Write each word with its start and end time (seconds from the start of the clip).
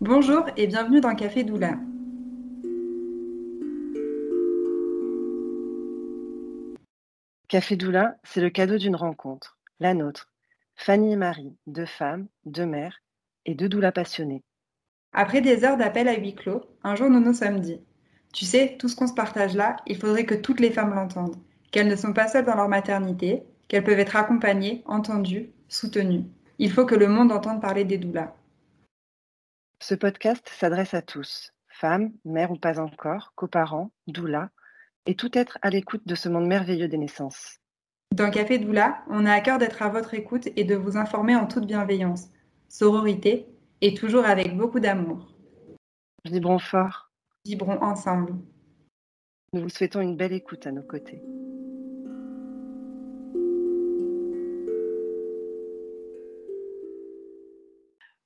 Bonjour 0.00 0.44
et 0.56 0.68
bienvenue 0.68 1.00
dans 1.00 1.16
Café 1.16 1.42
Doula. 1.42 1.76
Café 7.48 7.74
Doula, 7.74 8.14
c'est 8.22 8.40
le 8.40 8.48
cadeau 8.48 8.78
d'une 8.78 8.94
rencontre, 8.94 9.58
la 9.80 9.94
nôtre. 9.94 10.30
Fanny 10.76 11.14
et 11.14 11.16
Marie, 11.16 11.56
deux 11.66 11.84
femmes, 11.84 12.28
deux 12.44 12.64
mères 12.64 13.02
et 13.44 13.56
deux 13.56 13.68
doulas 13.68 13.90
passionnées. 13.90 14.44
Après 15.12 15.40
des 15.40 15.64
heures 15.64 15.76
d'appel 15.76 16.06
à 16.06 16.14
huis 16.14 16.36
clos, 16.36 16.62
un 16.84 16.94
jour 16.94 17.10
nous 17.10 17.18
nous 17.18 17.34
sommes 17.34 17.58
dit 17.58 17.80
Tu 18.32 18.44
sais, 18.44 18.76
tout 18.78 18.86
ce 18.86 18.94
qu'on 18.94 19.08
se 19.08 19.14
partage 19.14 19.56
là, 19.56 19.78
il 19.88 19.96
faudrait 19.96 20.26
que 20.26 20.36
toutes 20.36 20.60
les 20.60 20.70
femmes 20.70 20.94
l'entendent, 20.94 21.42
qu'elles 21.72 21.88
ne 21.88 21.96
sont 21.96 22.12
pas 22.12 22.28
seules 22.28 22.44
dans 22.44 22.54
leur 22.54 22.68
maternité, 22.68 23.42
qu'elles 23.66 23.82
peuvent 23.82 23.98
être 23.98 24.14
accompagnées, 24.14 24.84
entendues, 24.86 25.50
soutenues. 25.66 26.22
Il 26.60 26.70
faut 26.70 26.86
que 26.86 26.94
le 26.94 27.08
monde 27.08 27.32
entende 27.32 27.60
parler 27.60 27.82
des 27.82 27.98
doulas. 27.98 28.32
Ce 29.80 29.94
podcast 29.94 30.48
s'adresse 30.48 30.92
à 30.92 31.02
tous, 31.02 31.52
femmes, 31.68 32.12
mères 32.24 32.50
ou 32.50 32.56
pas 32.56 32.80
encore, 32.80 33.32
coparents, 33.36 33.92
doulas, 34.08 34.50
et 35.06 35.14
tout 35.14 35.30
être 35.38 35.56
à 35.62 35.70
l'écoute 35.70 36.02
de 36.04 36.16
ce 36.16 36.28
monde 36.28 36.46
merveilleux 36.46 36.88
des 36.88 36.98
naissances. 36.98 37.60
Dans 38.12 38.30
Café 38.30 38.58
Doula, 38.58 39.04
on 39.08 39.24
a 39.24 39.32
à 39.32 39.40
cœur 39.40 39.58
d'être 39.58 39.82
à 39.82 39.88
votre 39.88 40.14
écoute 40.14 40.48
et 40.56 40.64
de 40.64 40.74
vous 40.74 40.96
informer 40.96 41.36
en 41.36 41.46
toute 41.46 41.66
bienveillance, 41.66 42.28
sororité 42.68 43.46
et 43.80 43.94
toujours 43.94 44.24
avec 44.24 44.56
beaucoup 44.56 44.80
d'amour. 44.80 45.32
Vibrons 46.24 46.58
fort. 46.58 47.10
Vibrons 47.44 47.80
ensemble. 47.80 48.34
Nous 49.52 49.62
vous 49.62 49.68
souhaitons 49.68 50.00
une 50.00 50.16
belle 50.16 50.32
écoute 50.32 50.66
à 50.66 50.72
nos 50.72 50.82
côtés. 50.82 51.22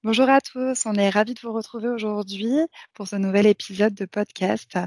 Bonjour 0.04 0.28
à 0.28 0.40
tous, 0.40 0.84
on 0.84 0.94
est 0.94 1.10
ravis 1.10 1.34
de 1.34 1.40
vous 1.44 1.52
retrouver 1.52 1.88
aujourd'hui 1.88 2.58
pour 2.92 3.06
ce 3.06 3.14
nouvel 3.14 3.46
épisode 3.46 3.94
de 3.94 4.04
podcast. 4.04 4.74
Euh, 4.76 4.80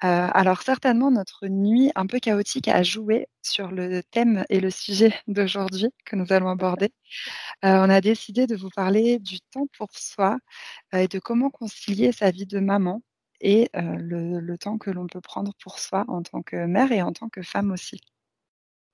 alors 0.00 0.62
certainement 0.62 1.10
notre 1.10 1.48
nuit 1.48 1.90
un 1.96 2.06
peu 2.06 2.20
chaotique 2.20 2.68
a 2.68 2.84
joué 2.84 3.26
sur 3.42 3.72
le 3.72 4.04
thème 4.04 4.44
et 4.48 4.60
le 4.60 4.70
sujet 4.70 5.12
d'aujourd'hui 5.26 5.88
que 6.04 6.14
nous 6.14 6.32
allons 6.32 6.48
aborder. 6.48 6.92
Euh, 7.64 7.84
on 7.84 7.90
a 7.90 8.00
décidé 8.00 8.46
de 8.46 8.54
vous 8.54 8.70
parler 8.70 9.18
du 9.18 9.40
temps 9.40 9.66
pour 9.76 9.88
soi 9.90 10.38
euh, 10.94 10.98
et 10.98 11.08
de 11.08 11.18
comment 11.18 11.50
concilier 11.50 12.12
sa 12.12 12.30
vie 12.30 12.46
de 12.46 12.60
maman 12.60 13.02
et 13.40 13.70
le, 13.74 14.56
temps 14.56 14.78
que 14.78 14.90
l'on 14.90 15.08
peut 15.08 15.20
prendre 15.20 15.52
pour 15.60 15.80
soi 15.80 16.04
en 16.06 16.22
tant 16.22 16.42
que 16.42 16.66
mère 16.66 16.92
et 16.92 17.02
en 17.02 17.12
tant 17.12 17.28
que 17.28 17.42
femme 17.42 17.72
aussi. 17.72 18.00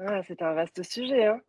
Ah, 0.01 0.23
c'est 0.27 0.41
un 0.41 0.55
vaste 0.55 0.83
sujet. 0.83 1.27
Hein 1.27 1.42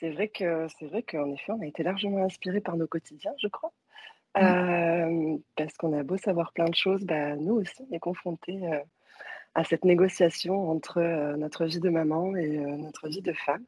c'est 0.00 0.10
vrai 0.10 0.28
que 0.28 0.66
c'est 0.78 0.86
vrai 0.86 1.02
qu'en 1.02 1.30
effet, 1.30 1.52
on 1.52 1.60
a 1.60 1.66
été 1.66 1.82
largement 1.82 2.24
inspiré 2.24 2.60
par 2.60 2.76
nos 2.76 2.86
quotidiens, 2.86 3.34
je 3.38 3.48
crois. 3.48 3.72
Mmh. 4.36 5.38
parce 5.56 5.76
qu'on 5.76 5.92
a 5.92 6.04
beau 6.04 6.16
savoir 6.16 6.52
plein 6.52 6.66
de 6.66 6.74
choses, 6.74 7.04
bah, 7.04 7.34
nous 7.34 7.54
aussi, 7.54 7.84
on 7.90 7.92
est 7.92 7.98
confrontés 7.98 8.60
à 9.56 9.64
cette 9.64 9.84
négociation 9.84 10.70
entre 10.70 11.00
notre 11.36 11.64
vie 11.64 11.80
de 11.80 11.90
maman 11.90 12.36
et 12.36 12.58
notre 12.58 13.08
vie 13.08 13.22
de 13.22 13.32
femme. 13.32 13.64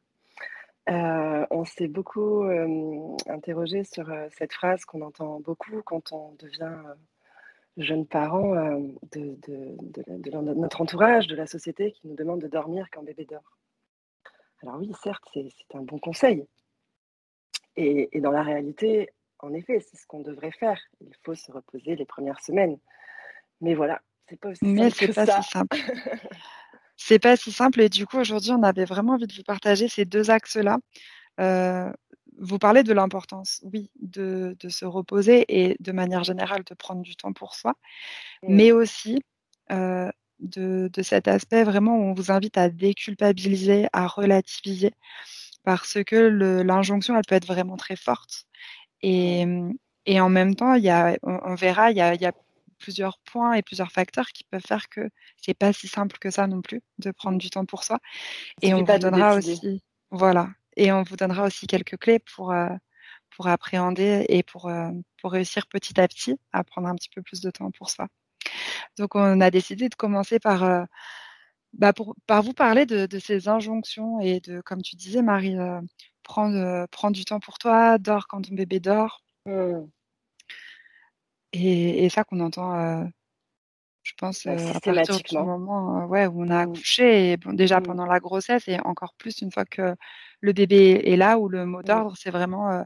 on 0.87 1.65
s'est 1.65 1.89
beaucoup 1.89 2.45
interrogé 3.27 3.83
sur 3.83 4.09
cette 4.31 4.53
phrase 4.53 4.85
qu'on 4.85 5.01
entend 5.01 5.41
beaucoup 5.41 5.81
quand 5.83 6.13
on 6.13 6.33
devient 6.39 6.77
jeune 7.75 8.05
parent 8.05 8.53
de, 9.11 9.37
de, 9.45 10.53
notre 10.53 10.79
entourage, 10.79 11.27
de 11.27 11.35
la 11.35 11.45
société, 11.45 11.91
qui 11.91 12.07
nous 12.07 12.15
demande 12.15 12.39
de 12.39 12.47
dormir 12.47 12.87
quand 12.89 13.03
bébé 13.03 13.25
dort. 13.29 13.57
Alors 14.63 14.77
oui, 14.77 14.91
certes, 15.03 15.23
c'est 15.33 15.75
un 15.75 15.81
bon 15.81 15.99
conseil. 15.99 16.45
Et, 17.75 18.09
dans 18.21 18.31
la 18.31 18.43
réalité, 18.43 19.09
en 19.39 19.53
effet, 19.53 19.79
c'est 19.79 19.97
ce 19.97 20.07
qu'on 20.07 20.21
devrait 20.21 20.51
faire. 20.51 20.79
Il 21.01 21.13
faut 21.23 21.35
se 21.35 21.51
reposer 21.51 21.95
les 21.95 22.05
premières 22.05 22.39
semaines. 22.39 22.77
Mais 23.61 23.75
voilà, 23.75 24.01
c'est 24.29 24.39
pas 24.39 24.49
aussi 24.49 24.63
Mais 24.63 24.89
simple 24.89 25.13
pas 25.13 25.41
Si 25.41 25.49
simple. 25.49 25.77
c'est 26.95 27.19
pas 27.19 27.35
si 27.35 27.51
simple. 27.51 27.81
Et 27.81 27.89
du 27.89 28.05
coup, 28.05 28.17
aujourd'hui, 28.17 28.51
on 28.51 28.63
avait 28.63 28.85
vraiment 28.85 29.13
envie 29.13 29.27
de 29.27 29.33
vous 29.33 29.43
partager 29.43 29.87
ces 29.89 30.05
deux 30.05 30.31
axes-là. 30.31 30.77
Euh, 31.39 31.91
vous 32.39 32.57
parlez 32.57 32.83
de 32.83 32.93
l'importance, 32.93 33.61
oui, 33.63 33.91
de, 33.99 34.55
se 34.67 34.85
reposer 34.85 35.45
et 35.49 35.75
de 35.79 35.91
manière 35.91 36.23
générale 36.23 36.63
de 36.63 36.73
prendre 36.73 37.01
du 37.01 37.15
temps 37.15 37.33
pour 37.33 37.53
soi, 37.55 37.75
mais 38.43 38.71
aussi 38.71 39.21
euh, 39.71 40.09
de, 40.43 40.89
cet 41.01 41.27
aspect 41.27 41.63
vraiment 41.63 41.97
on 41.97 42.13
vous 42.13 42.31
invite 42.31 42.57
à 42.57 42.69
déculpabiliser, 42.69 43.87
à 43.93 44.07
relativiser, 44.07 44.91
parce 45.63 45.97
que 46.05 46.15
l'injonction, 46.63 47.17
elle 47.17 47.25
peut 47.27 47.35
être 47.35 47.47
vraiment 47.47 47.77
très 47.77 47.95
forte. 47.95 48.45
Et, 49.01 49.45
en 50.19 50.29
même 50.29 50.55
temps, 50.55 50.73
il 50.75 50.83
y 50.83 50.89
a, 50.89 51.17
on, 51.23 51.55
verra, 51.55 51.91
il 51.91 51.97
y 51.97 52.01
a, 52.01 52.31
plusieurs 52.79 53.17
points 53.19 53.53
et 53.53 53.61
plusieurs 53.61 53.93
facteurs 53.93 54.27
qui 54.27 54.43
peuvent 54.43 54.65
faire 54.67 54.89
que 54.89 55.09
c'est 55.37 55.53
pas 55.53 55.71
si 55.71 55.87
simple 55.87 56.17
que 56.17 56.29
ça 56.29 56.47
non 56.47 56.61
plus 56.61 56.81
de 56.99 57.11
prendre 57.11 57.37
du 57.37 57.49
temps 57.49 57.63
pour 57.63 57.85
soi. 57.85 57.99
Et 58.61 58.73
on 58.73 58.83
vous 58.83 58.97
donnera 58.97 59.35
aussi, 59.35 59.81
voilà, 60.11 60.49
et 60.75 60.91
on 60.91 61.01
vous 61.03 61.15
donnera 61.15 61.45
aussi 61.45 61.65
quelques 61.65 61.97
clés 61.97 62.19
pour 62.19 62.51
euh, 62.51 62.67
pour 63.29 63.47
appréhender 63.47 64.25
et 64.27 64.43
pour 64.43 64.67
euh, 64.67 64.89
pour 65.21 65.31
réussir 65.31 65.65
petit 65.67 65.97
à 65.97 66.07
petit 66.09 66.35
à 66.51 66.65
prendre 66.65 66.89
un 66.89 66.95
petit 66.95 67.07
peu 67.07 67.21
plus 67.21 67.39
de 67.39 67.51
temps 67.51 67.71
pour 67.71 67.89
soi. 67.89 68.09
Donc, 68.97 69.15
on 69.15 69.41
a 69.41 69.51
décidé 69.51 69.89
de 69.89 69.95
commencer 69.95 70.39
par, 70.39 70.63
euh, 70.63 70.83
bah, 71.73 71.93
par 72.27 72.43
vous 72.43 72.53
parler 72.53 72.85
de, 72.85 73.07
ces 73.19 73.47
injonctions 73.47 74.19
et 74.19 74.39
de, 74.39 74.61
comme 74.61 74.81
tu 74.81 74.95
disais, 74.95 75.21
Marie, 75.21 75.57
euh, 75.57 75.81
prendre, 76.23 76.55
euh, 76.55 76.85
prendre 76.91 77.15
du 77.15 77.25
temps 77.25 77.39
pour 77.39 77.57
toi, 77.57 77.97
dors 77.97 78.27
quand 78.27 78.41
ton 78.41 78.55
bébé 78.55 78.79
dort. 78.79 79.23
Mmh. 79.45 79.85
Et, 81.53 82.09
ça 82.09 82.23
qu'on 82.23 82.39
entend, 82.39 83.05
je 84.01 84.13
pense, 84.17 84.45
bah, 84.45 84.53
à 84.73 84.79
partir 84.79 85.17
du 85.17 85.35
moment 85.37 86.05
ouais, 86.07 86.25
où 86.25 86.41
on 86.43 86.49
a 86.49 86.65
mmh. 86.65 86.71
accouché, 86.71 87.31
et 87.33 87.37
déjà 87.53 87.79
mmh. 87.79 87.83
pendant 87.83 88.05
la 88.05 88.19
grossesse, 88.19 88.67
et 88.67 88.79
encore 88.81 89.13
plus 89.17 89.41
une 89.41 89.51
fois 89.51 89.65
que 89.65 89.95
le 90.41 90.53
bébé 90.53 91.03
est 91.05 91.15
là, 91.15 91.37
où 91.37 91.47
le 91.49 91.65
mot 91.65 91.83
d'ordre, 91.83 92.15
c'est 92.17 92.31
vraiment 92.31 92.83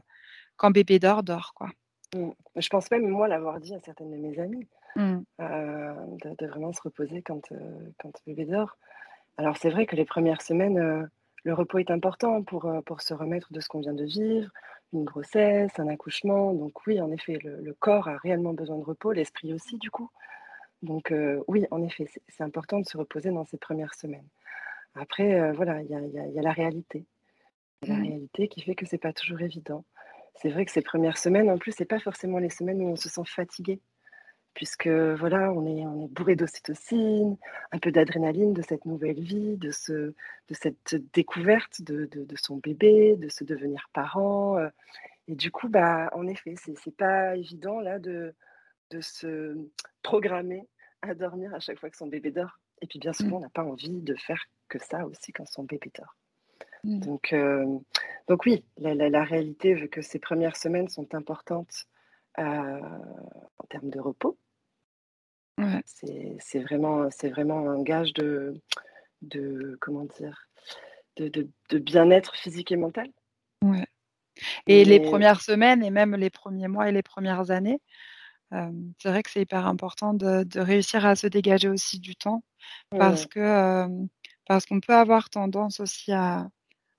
quand 0.56 0.70
bébé 0.70 0.98
dort, 0.98 1.22
dort. 1.22 1.52
Quoi. 1.54 1.70
Je 2.12 2.68
pense 2.68 2.90
même, 2.90 3.08
moi, 3.08 3.28
l'avoir 3.28 3.60
dit 3.60 3.74
à 3.74 3.80
certaines 3.80 4.10
de 4.10 4.16
mes 4.16 4.38
amies. 4.38 4.66
Mmh. 4.96 5.18
Euh, 5.40 5.94
de, 6.38 6.46
vraiment 6.46 6.72
se 6.72 6.82
reposer 6.82 7.22
quand, 7.22 7.52
euh, 7.52 7.56
quand 7.98 8.12
bébé 8.26 8.44
dort. 8.44 8.76
Alors 9.36 9.56
c'est 9.56 9.70
vrai 9.70 9.86
que 9.86 9.94
les 9.94 10.04
premières 10.04 10.42
semaines, 10.42 10.78
euh, 10.78 11.06
le 11.44 11.54
repos 11.54 11.78
est 11.78 11.90
important 11.90 12.42
pour, 12.42 12.70
pour 12.84 13.00
se 13.00 13.14
remettre 13.14 13.52
de 13.52 13.60
ce 13.60 13.68
qu'on 13.68 13.80
vient 13.80 13.94
de 13.94 14.04
vivre, 14.04 14.50
une 14.92 15.04
grossesse, 15.04 15.78
un 15.78 15.88
accouchement. 15.88 16.52
Donc 16.52 16.86
oui, 16.86 17.00
en 17.00 17.10
effet, 17.12 17.38
le, 17.44 17.72
corps 17.74 18.08
a 18.08 18.16
réellement 18.16 18.54
besoin 18.54 18.76
de 18.76 18.84
repos, 18.84 19.12
l'esprit 19.12 19.52
aussi 19.54 19.78
du 19.78 19.90
coup. 19.90 20.10
Donc 20.82 21.12
oui, 21.46 21.66
en 21.70 21.82
effet, 21.82 22.06
c'est 22.28 22.42
important 22.42 22.80
de 22.80 22.86
se 22.86 22.96
reposer 22.96 23.30
dans 23.30 23.44
ces 23.44 23.56
premières 23.56 23.94
semaines. 23.94 24.26
Après, 24.94 25.52
voilà, 25.52 25.80
il 25.82 25.88
y 25.88 25.94
a, 25.94 26.00
y 26.00 26.38
a, 26.38 26.42
la 26.42 26.52
réalité. 26.52 27.06
La 27.86 27.94
mmh. 27.94 28.02
réalité 28.02 28.48
qui 28.48 28.62
fait 28.62 28.74
que 28.74 28.86
c'est 28.86 28.98
pas 28.98 29.12
toujours 29.12 29.40
évident. 29.40 29.84
C'est 30.34 30.50
vrai 30.50 30.64
que 30.64 30.72
ces 30.72 30.82
premières 30.82 31.18
semaines, 31.18 31.50
en 31.50 31.58
plus, 31.58 31.72
c'est 31.72 31.84
pas 31.84 32.00
forcément 32.00 32.38
les 32.38 32.50
semaines 32.50 32.82
où 32.82 32.88
on 32.88 32.96
se 32.96 33.08
sent 33.08 33.24
fatigué 33.24 33.80
puisque 34.58 34.88
voilà, 34.88 35.52
on 35.52 35.64
est, 35.64 35.86
on 35.86 36.04
est 36.04 36.08
bourré 36.08 36.34
d'ocytocine, 36.34 37.36
un 37.70 37.78
peu 37.78 37.92
d'adrénaline 37.92 38.54
de 38.54 38.62
cette 38.62 38.86
nouvelle 38.86 39.20
vie, 39.20 39.56
de, 39.56 39.70
ce, 39.70 39.92
de 39.92 40.14
cette 40.54 40.96
découverte 41.14 41.80
de, 41.80 42.06
de, 42.06 42.36
son 42.36 42.56
bébé, 42.56 43.14
de 43.14 43.28
se 43.28 43.44
devenir 43.44 43.88
parent. 43.92 44.58
Euh. 44.58 44.68
Et 45.28 45.36
du 45.36 45.52
coup, 45.52 45.68
bah, 45.68 46.10
en 46.12 46.26
effet, 46.26 46.56
c'est 46.56 46.74
n'est 46.84 46.92
pas 46.92 47.36
évident 47.36 47.78
là 47.78 48.00
de, 48.00 48.34
de 48.90 49.00
se 49.00 49.56
programmer 50.02 50.66
à 51.02 51.14
dormir 51.14 51.54
à 51.54 51.60
chaque 51.60 51.78
fois 51.78 51.88
que 51.88 51.96
son 51.96 52.08
bébé 52.08 52.32
dort. 52.32 52.58
Et 52.82 52.88
puis 52.88 52.98
bien 52.98 53.12
souvent, 53.12 53.36
mmh. 53.36 53.38
on 53.38 53.40
n'a 53.42 53.50
pas 53.50 53.64
envie 53.64 54.00
de 54.00 54.16
faire 54.16 54.42
que 54.68 54.80
ça 54.80 55.06
aussi 55.06 55.32
quand 55.32 55.46
son 55.46 55.62
bébé 55.62 55.92
dort. 55.96 56.16
Mmh. 56.82 56.98
Donc, 56.98 57.32
euh, 57.32 57.78
donc 58.26 58.44
oui, 58.44 58.64
la, 58.76 58.92
la, 58.96 59.22
réalité 59.22 59.74
veut 59.74 59.86
que 59.86 60.02
ces 60.02 60.18
premières 60.18 60.56
semaines 60.56 60.88
sont 60.88 61.14
importantes 61.14 61.86
euh, 62.40 62.80
en 63.58 63.66
termes 63.68 63.90
de 63.90 64.00
repos, 64.00 64.36
c'est 65.86 66.60
vraiment, 66.60 67.08
vraiment 67.22 67.70
un 67.70 67.82
gage 67.82 68.12
de, 68.14 68.54
de 69.22 69.76
comment 69.80 70.04
dire, 70.18 70.48
de, 71.16 71.28
de, 71.70 71.78
bien-être 71.78 72.36
physique 72.36 72.72
et 72.72 72.76
mental. 72.76 73.08
Ouais. 73.62 73.86
Et 74.66 74.84
les 74.84 75.00
premières 75.00 75.40
semaines 75.40 75.82
et 75.82 75.90
même 75.90 76.14
les 76.14 76.30
premiers 76.30 76.68
mois 76.68 76.88
et 76.88 76.92
les 76.92 77.02
premières 77.02 77.50
années, 77.50 77.80
euh, 78.54 78.70
c'est 78.98 79.08
vrai 79.08 79.22
que 79.22 79.30
c'est 79.30 79.42
hyper 79.42 79.66
important 79.66 80.14
de, 80.14 80.44
de, 80.44 80.60
réussir 80.60 81.04
à 81.04 81.16
se 81.16 81.26
dégager 81.26 81.68
aussi 81.68 81.98
du 81.98 82.16
temps 82.16 82.42
parce 82.90 83.26
que 83.26 83.40
euh, 83.40 83.88
parce 84.46 84.64
qu'on 84.64 84.80
peut 84.80 84.94
avoir 84.94 85.28
tendance 85.28 85.80
aussi 85.80 86.12
à, 86.12 86.48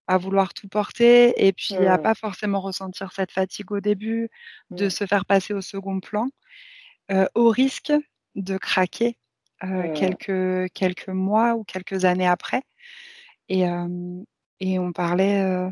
à 0.09 0.17
vouloir 0.17 0.53
tout 0.53 0.67
porter 0.67 1.33
et 1.47 1.53
puis 1.53 1.75
à 1.75 1.97
pas 1.97 2.15
forcément 2.15 2.59
ressentir 2.59 3.11
cette 3.13 3.31
fatigue 3.31 3.71
au 3.71 3.79
début, 3.79 4.29
de 4.71 4.89
se 4.89 5.05
faire 5.05 5.25
passer 5.25 5.53
au 5.53 5.61
second 5.61 5.99
plan, 5.99 6.27
euh, 7.11 7.27
au 7.35 7.49
risque 7.49 7.93
de 8.35 8.57
craquer 8.57 9.17
euh, 9.63 9.93
quelques, 9.93 10.71
quelques 10.73 11.09
mois 11.09 11.55
ou 11.55 11.63
quelques 11.63 12.05
années 12.05 12.27
après. 12.27 12.63
Et, 13.49 13.67
euh, 13.67 14.23
et 14.59 14.79
on 14.79 14.93
parlait 14.93 15.41
euh, 15.41 15.69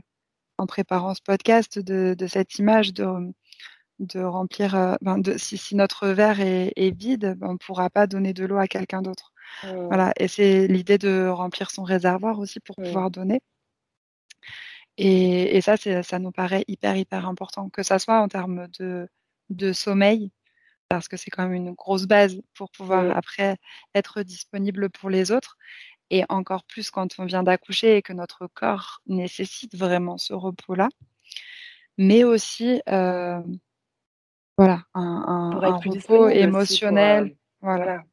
en 0.57 0.65
préparant 0.65 1.13
ce 1.13 1.21
podcast 1.21 1.79
de, 1.79 2.15
de 2.17 2.27
cette 2.27 2.57
image 2.59 2.93
de, 2.93 3.05
de 3.99 4.21
remplir. 4.21 4.97
Ben, 5.01 5.19
de, 5.19 5.37
si, 5.37 5.75
notre 5.75 6.07
verre 6.09 6.41
est, 6.41 6.97
vide, 6.97 7.35
ben, 7.37 7.49
on 7.49 7.53
ne 7.53 7.57
pourra 7.57 7.89
pas 7.89 8.07
donner 8.07 8.33
de 8.33 8.45
l'eau 8.45 8.57
à 8.57 8.67
quelqu'un 8.67 9.01
d'autre. 9.01 9.31
Voilà. 9.63 10.11
Et 10.17 10.27
c'est 10.27 10.67
l'idée 10.67 10.97
de 10.97 11.27
remplir 11.27 11.71
son 11.71 11.83
réservoir 11.83 12.39
aussi 12.39 12.59
pour 12.59 12.75
pouvoir 12.75 13.09
donner. 13.09 13.41
Et, 14.97 15.61
ça, 15.61 15.77
ça 15.77 16.19
nous 16.19 16.31
paraît 16.31 16.65
hyper, 16.67 16.95
hyper 16.97 17.27
important, 17.27 17.69
que 17.69 17.83
ça 17.83 17.99
soit 17.99 18.19
en 18.19 18.27
termes 18.27 18.67
de, 18.79 19.07
de 19.49 19.71
sommeil, 19.71 20.31
parce 20.89 21.07
que 21.07 21.17
c'est 21.17 21.31
quand 21.31 21.43
même 21.43 21.53
une 21.53 21.73
grosse 21.73 22.05
base 22.05 22.41
pour 22.53 22.71
pouvoir 22.71 23.15
après 23.15 23.57
être 23.95 24.23
disponible 24.23 24.89
pour 24.89 25.09
les 25.09 25.31
autres. 25.31 25.57
Et 26.09 26.23
encore 26.29 26.63
plus 26.63 26.89
quand 26.89 27.19
on 27.19 27.25
vient 27.25 27.43
d'accoucher 27.43 27.97
et 27.97 28.01
que 28.01 28.13
notre 28.13 28.47
corps 28.47 29.01
nécessite 29.07 29.75
vraiment 29.75 30.17
ce 30.17 30.33
repos-là. 30.33 30.87
Mais 31.97 32.23
aussi, 32.23 32.81
euh, 32.87 33.41
voilà, 34.57 34.83
un, 34.93 35.51
repos 35.59 36.29
émotionnel. 36.29 37.25
Euh, 37.25 37.35
voilà. 37.61 38.03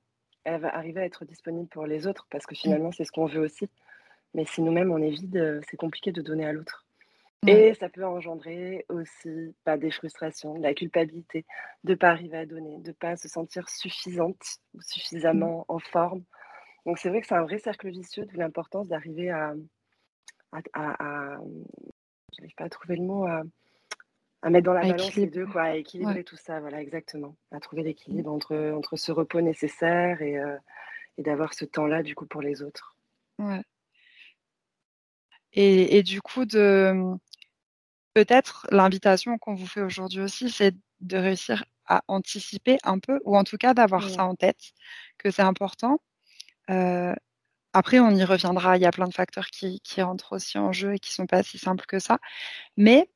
Elle 0.43 0.61
va 0.61 0.77
arriver 0.77 1.01
à 1.01 1.05
être 1.05 1.25
disponible 1.25 1.69
pour 1.69 1.87
les 1.87 2.07
autres 2.07 2.27
parce 2.31 2.47
que 2.47 2.55
finalement, 2.55 2.91
c'est 2.93 3.05
ce 3.05 3.13
qu'on 3.13 3.27
veut 3.27 3.41
aussi. 3.41 3.69
Mais 4.35 4.45
si 4.45 4.61
nous-mêmes, 4.61 4.91
on 4.91 4.99
est 4.99 5.11
vide, 5.11 5.37
euh, 5.37 5.61
c'est 5.71 5.77
compliqué 5.77 6.11
de 6.11 6.21
donner 6.21 6.45
à 6.45 6.53
l'autre. 6.53 6.85
Et 7.47 7.75
ça 7.75 7.89
peut 7.89 8.05
engendrer 8.05 8.87
aussi 8.89 9.55
pas 9.65 9.77
des 9.77 9.91
frustrations, 9.91 10.55
de 10.55 10.63
la 10.63 10.75
culpabilité 10.75 11.45
de 11.85 11.93
ne 11.93 11.97
pas 11.97 12.11
arriver 12.11 12.39
à 12.39 12.47
donner, 12.47 12.79
de 12.79 12.89
ne 12.89 12.95
pas 12.95 13.17
se 13.17 13.29
sentir 13.29 13.69
suffisante 13.69 14.43
ou 14.75 14.81
suffisamment 14.81 15.61
mmh. 15.61 15.73
en 15.73 15.79
forme. 15.79 16.25
Donc 16.87 16.99
c'est 16.99 17.09
vrai 17.09 17.21
que 17.21 17.27
c'est 17.27 17.35
un 17.35 17.43
vrai 17.43 17.59
cercle 17.59 17.89
vicieux 17.89 18.27
de 18.27 18.37
l'importance 18.37 18.89
d'arriver 18.89 19.31
à, 19.31 19.55
à, 20.53 20.61
à, 20.75 21.39
n'arrive 22.39 22.55
pas 22.57 22.65
à 22.65 22.69
trouver 22.69 22.97
le 22.97 23.05
mot, 23.05 23.27
à, 23.27 24.51
mettre 24.51 24.67
dans 24.67 24.75
la 24.75 24.83
balance 24.83 25.15
les 25.17 25.27
deux, 25.27 25.47
quoi, 25.47 25.63
à 25.63 25.77
équilibrer 25.77 26.25
tout 26.25 26.37
ça, 26.37 26.61
voilà, 26.61 26.81
exactement, 26.81 27.37
à 27.51 27.61
trouver 27.61 27.83
l'équilibre 27.83 28.31
entre, 28.31 28.73
entre 28.73 28.97
ce 28.97 29.13
repos 29.13 29.41
nécessaire 29.41 30.21
et, 30.21 30.39
euh, 30.39 30.57
et 31.17 31.23
d'avoir 31.23 31.55
ce 31.55 31.65
temps-là, 31.65 32.03
du 32.03 32.15
coup, 32.15 32.27
pour 32.27 32.43
les 32.43 32.63
autres. 32.63 32.97
Ouais. 33.39 33.63
Et, 35.55 35.97
et, 35.99 36.03
du 36.03 36.21
coup, 36.21 36.45
de, 36.45 37.17
peut-être 38.15 38.67
l'invitation 38.71 39.39
qu'on 39.39 39.55
vous 39.55 39.67
fait 39.67 39.83
aujourd'hui 39.83 40.21
aussi, 40.21 40.51
c'est 40.51 40.75
de 41.01 41.17
réussir 41.19 41.65
à 41.87 42.03
anticiper 42.09 42.79
un 42.85 42.99
peu, 42.99 43.21
ou 43.25 43.37
en 43.37 43.45
tout 43.45 43.59
cas 43.59 43.75
d'avoir 43.75 44.09
ça 44.09 44.25
en 44.25 44.35
tête, 44.35 44.73
que 45.19 45.31
c'est 45.31 45.43
important. 45.43 46.01
Euh, 46.71 47.15
après, 47.75 47.99
on 48.01 48.11
y 48.11 48.25
reviendra. 48.25 48.77
Il 48.77 48.83
y 48.83 48.87
a 48.87 48.93
plein 48.93 49.09
de 49.09 49.15
facteurs 49.15 49.49
qui, 49.49 49.81
rentrent 49.99 50.35
aussi 50.37 50.59
en 50.59 50.73
jeu 50.73 50.95
et 50.95 50.99
qui 50.99 51.13
sont 51.13 51.27
pas 51.27 51.43
si 51.43 51.59
simples 51.59 51.87
que 51.87 51.99
ça. 51.99 52.19
Mais 52.77 53.11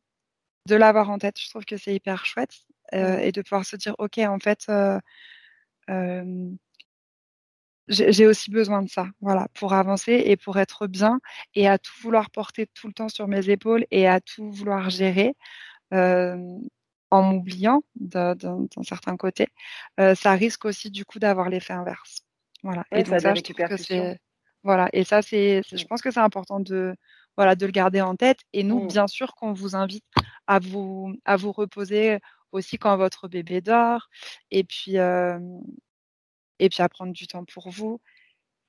de 0.67 0.77
l'avoir 0.77 1.11
en 1.11 1.19
tête, 1.19 1.41
je 1.41 1.49
trouve 1.51 1.65
que 1.65 1.77
c'est 1.77 1.95
hyper 1.95 2.27
chouette 2.27 2.55
euh, 2.95 3.19
et 3.19 3.33
de 3.33 3.43
pouvoir 3.43 3.65
se 3.65 3.77
dire, 3.77 3.95
ok, 3.99 4.19
en 4.19 4.39
fait, 4.39 4.67
euh, 4.69 4.99
j'ai 7.89 8.27
aussi 8.27 8.51
besoin 8.51 8.83
de 8.83 8.89
ça, 8.89 9.07
voilà, 9.21 9.49
pour 9.55 9.73
avancer 9.73 10.23
et 10.27 10.37
pour 10.37 10.59
être 10.59 10.87
bien 10.87 11.21
et 11.55 11.69
à 11.69 11.79
tout 11.79 11.93
vouloir 12.03 12.31
porter 12.31 12.67
tout 12.67 12.87
le 12.87 12.93
temps 12.93 13.09
sur 13.09 13.29
mes 13.29 13.51
épaules 13.51 13.87
et 13.91 14.07
à 14.07 14.21
tout 14.21 14.51
vouloir 14.51 14.91
gérer 14.91 15.35
euh, 15.95 16.37
en 17.11 17.23
m'oubliant 17.23 17.83
d'un 17.97 18.37
certain 18.83 19.17
côté, 19.17 19.49
euh, 19.99 20.15
ça 20.15 20.33
risque 20.33 20.67
aussi 20.67 20.91
du 20.91 21.05
coup 21.05 21.19
d'avoir 21.19 21.49
l'effet 21.49 21.73
inverse. 21.73 22.19
Voilà. 22.63 22.85
et 22.91 23.05
donc 23.05 23.21
ça, 23.21 23.35
je 23.35 23.41
trouve 23.41 23.69
que 23.69 23.77
c'est 23.77 24.19
voilà. 24.65 24.89
Et 24.93 25.05
ça, 25.05 25.23
c'est, 25.23 25.63
je 25.73 25.85
pense 25.85 26.03
que 26.03 26.11
c'est 26.11 26.21
important 26.21 26.61
de 26.61 26.95
voilà 27.37 27.55
de 27.55 27.65
le 27.65 27.73
garder 27.73 28.01
en 28.01 28.17
tête. 28.17 28.41
Et 28.53 28.65
nous, 28.65 28.85
mmh. 28.85 28.89
bien 28.89 29.07
sûr, 29.07 29.35
qu'on 29.35 29.53
vous 29.53 29.77
invite 29.77 30.05
à 30.47 30.59
vous 30.59 31.15
à 31.25 31.37
vous 31.37 31.53
reposer 31.53 32.19
aussi 32.53 32.79
quand 32.79 32.97
votre 32.97 33.29
bébé 33.29 33.61
dort. 33.61 34.09
Et 34.51 34.65
puis 34.65 34.99
euh, 34.99 35.39
et 36.59 36.69
puis 36.69 36.83
à 36.83 36.89
prendre 36.89 37.13
du 37.13 37.27
temps 37.27 37.45
pour 37.45 37.71
vous, 37.71 38.01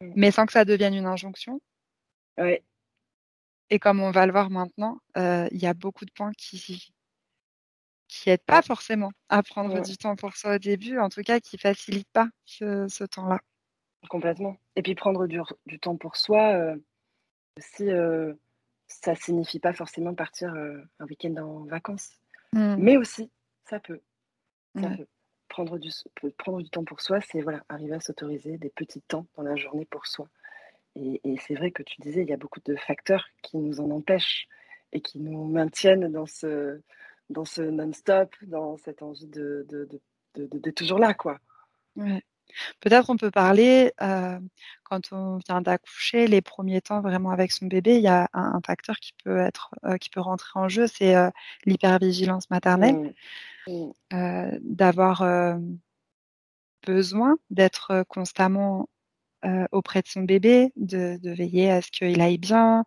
mmh. 0.02 0.12
mais 0.16 0.32
sans 0.32 0.46
que 0.46 0.54
ça 0.54 0.66
devienne 0.66 0.94
une 0.94 1.06
injonction. 1.06 1.62
Et 3.70 3.80
comme 3.80 4.00
on 4.00 4.12
va 4.12 4.26
le 4.26 4.32
voir 4.32 4.50
maintenant, 4.50 5.00
euh, 5.18 5.48
il 5.52 5.62
y 5.62 5.68
a 5.68 5.74
beaucoup 5.74 6.06
de 6.06 6.12
points 6.12 6.32
qui 6.38 6.92
qui 8.10 8.30
n'aident 8.30 8.44
pas 8.44 8.62
forcément 8.62 9.12
à 9.30 9.44
prendre 9.44 9.82
du 9.82 9.96
temps 9.96 10.16
pour 10.16 10.36
soi 10.36 10.56
au 10.56 10.58
début, 10.58 10.98
en 10.98 11.10
tout 11.10 11.22
cas 11.22 11.40
qui 11.40 11.58
ne 11.58 11.60
facilitent 11.60 12.12
pas 12.12 12.28
ce, 12.44 13.06
temps-là. 13.06 13.40
Complètement. 14.10 14.58
Et 14.76 14.82
puis 14.82 14.96
prendre 14.96 15.28
du, 15.28 15.40
du 15.68 15.80
temps 15.80 15.96
pour 15.96 16.16
soi, 16.16 16.54
euh, 16.54 16.76
aussi, 17.58 17.90
euh, 17.90 18.34
ça 18.88 19.14
signifie 19.14 19.60
pas 19.60 19.74
forcément 19.74 20.16
partir 20.16 20.54
euh, 20.56 20.82
un 21.00 21.06
week-end 21.06 21.36
en 21.38 21.66
vacances. 21.66 22.10
Mmh. 22.54 22.76
Mais 22.80 22.98
aussi, 22.98 23.32
ça 23.70 23.80
peut. 23.80 24.02
Ça 24.76 24.90
peut 24.90 25.08
prendre 25.50 25.78
du, 25.78 25.90
prendre 26.38 26.62
du 26.62 26.70
temps 26.70 26.86
pour 26.86 27.02
soi, 27.02 27.20
c'est 27.22 27.42
voilà, 27.42 27.64
arriver 27.68 27.96
à 27.96 28.00
s'autoriser 28.00 28.58
des 28.58 28.70
petits 28.70 29.02
temps 29.02 29.26
dans 29.36 29.44
la 29.44 29.56
journée 29.56 29.86
pour 29.86 30.08
soi. 30.08 30.28
Et, 30.96 31.20
c'est 31.46 31.56
vrai 31.56 31.72
que 31.72 31.84
tu 31.84 32.02
disais, 32.02 32.22
il 32.22 32.30
y 32.30 32.34
a 32.34 32.38
beaucoup 32.38 32.60
de 32.66 32.76
facteurs 32.76 33.26
qui 33.42 33.58
nous 33.58 33.80
en 33.80 33.90
empêchent 33.92 34.48
et 34.92 35.02
qui 35.02 35.20
nous 35.20 35.46
maintiennent 35.46 36.12
dans 36.12 36.26
ce, 36.26 36.82
dans 37.30 37.46
ce 37.46 37.62
non-stop, 37.62 38.34
dans 38.44 38.78
cette 38.78 39.02
envie 39.02 39.28
de, 39.28 39.66
de, 39.70 39.88
de, 40.36 40.72
toujours 40.72 41.00
là. 41.00 41.14
quoi. 41.14 41.40
Ouais. 41.96 42.24
Peut-être 42.80 43.10
on 43.10 43.18
peut 43.18 43.32
parler, 43.32 43.94
euh, 44.02 44.40
quand 44.84 45.12
on 45.12 45.38
vient 45.38 45.62
d'accoucher, 45.62 46.28
les 46.28 46.42
premiers 46.42 46.82
temps 46.82 47.02
vraiment 47.02 47.32
avec 47.32 47.52
son 47.52 47.68
bébé, 47.68 47.96
il 47.96 48.02
y 48.02 48.08
a 48.08 48.30
un, 48.34 48.60
facteur 48.66 48.98
qui 48.98 49.14
peut, 49.24 49.40
être, 49.40 49.74
euh, 49.86 49.98
qui 49.98 50.10
peut 50.10 50.22
rentrer 50.22 50.60
en 50.60 50.70
jeu, 50.70 50.88
c'est 50.88 51.16
euh, 51.16 51.30
l'hypervigilance 51.66 52.50
maternelle. 52.50 53.14
Mmh. 53.68 53.92
D'avoir 54.62 55.24
besoin 56.88 57.38
d'être 57.52 58.04
constamment 58.08 58.90
auprès 59.72 60.02
de 60.02 60.08
son 60.08 60.22
bébé, 60.22 60.72
de, 60.76 61.20
veiller 61.24 61.70
à 61.70 61.82
ce 61.84 61.92
qu'il 61.92 62.20
aille 62.20 62.40
bien, 62.40 62.84